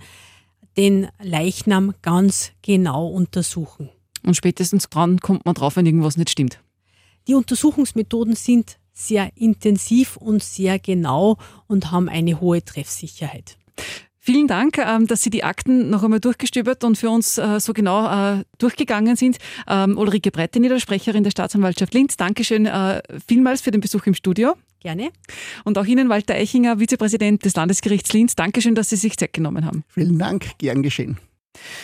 [0.77, 3.91] den Leichnam ganz genau untersuchen.
[4.25, 6.61] Und spätestens dann kommt man drauf, wenn irgendwas nicht stimmt.
[7.27, 13.57] Die Untersuchungsmethoden sind sehr intensiv und sehr genau und haben eine hohe Treffsicherheit.
[14.29, 17.72] Vielen Dank, ähm, dass Sie die Akten noch einmal durchgestöbert und für uns äh, so
[17.72, 19.39] genau äh, durchgegangen sind.
[19.66, 24.53] Ähm, Ulrike Brettenieder, Sprecherin der Staatsanwaltschaft Linz, Dankeschön äh, vielmals für den Besuch im Studio.
[24.81, 25.12] Gerne.
[25.64, 29.64] Und auch Ihnen, Walter Eichinger, Vizepräsident des Landesgerichts Linz, Dankeschön, dass Sie sich Zeit genommen
[29.64, 29.83] haben.
[29.89, 31.16] Vielen Dank, gern geschehen.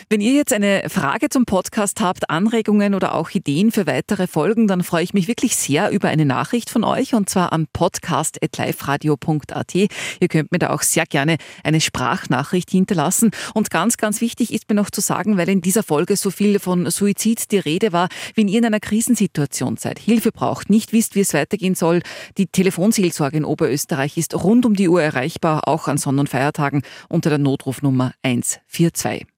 [0.09, 4.66] Wenn ihr jetzt eine Frage zum Podcast habt, Anregungen oder auch Ideen für weitere Folgen,
[4.66, 9.75] dann freue ich mich wirklich sehr über eine Nachricht von euch und zwar an podcast.liferadio.at.
[9.75, 13.31] Ihr könnt mir da auch sehr gerne eine Sprachnachricht hinterlassen.
[13.55, 16.59] Und ganz, ganz wichtig ist mir noch zu sagen, weil in dieser Folge so viel
[16.59, 21.14] von Suizid die Rede war, wenn ihr in einer Krisensituation seid, Hilfe braucht, nicht wisst,
[21.14, 22.03] wie es weitergehen soll,
[22.39, 26.83] die Telefonseelsorge in Oberösterreich ist rund um die Uhr erreichbar, auch an Sonn- und Feiertagen
[27.09, 29.34] unter der Notrufnummer 142.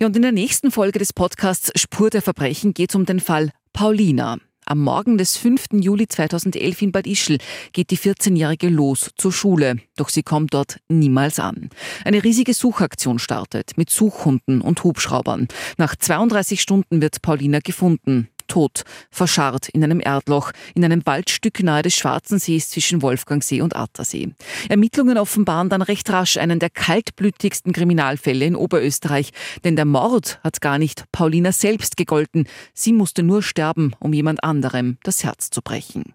[0.00, 3.20] Ja, und in der nächsten Folge des Podcasts Spur der Verbrechen geht es um den
[3.20, 4.38] Fall Paulina.
[4.66, 5.66] Am Morgen des 5.
[5.72, 7.36] Juli 2011 in Bad Ischl
[7.72, 11.68] geht die 14-Jährige los zur Schule, doch sie kommt dort niemals an.
[12.04, 15.48] Eine riesige Suchaktion startet mit Suchhunden und Hubschraubern.
[15.76, 21.82] Nach 32 Stunden wird Paulina gefunden tot, verscharrt in einem Erdloch, in einem Waldstück nahe
[21.82, 24.28] des Schwarzen Sees zwischen Wolfgangsee und Attersee.
[24.68, 29.32] Ermittlungen offenbaren dann recht rasch einen der kaltblütigsten Kriminalfälle in Oberösterreich,
[29.64, 34.44] denn der Mord hat gar nicht Paulina selbst gegolten, sie musste nur sterben, um jemand
[34.44, 36.14] anderem das Herz zu brechen.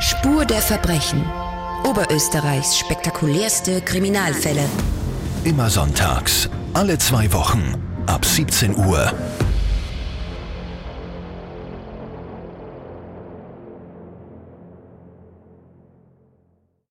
[0.00, 1.24] Spur der Verbrechen.
[1.84, 4.64] Oberösterreichs spektakulärste Kriminalfälle.
[5.44, 9.12] Immer sonntags, alle zwei Wochen, ab 17 Uhr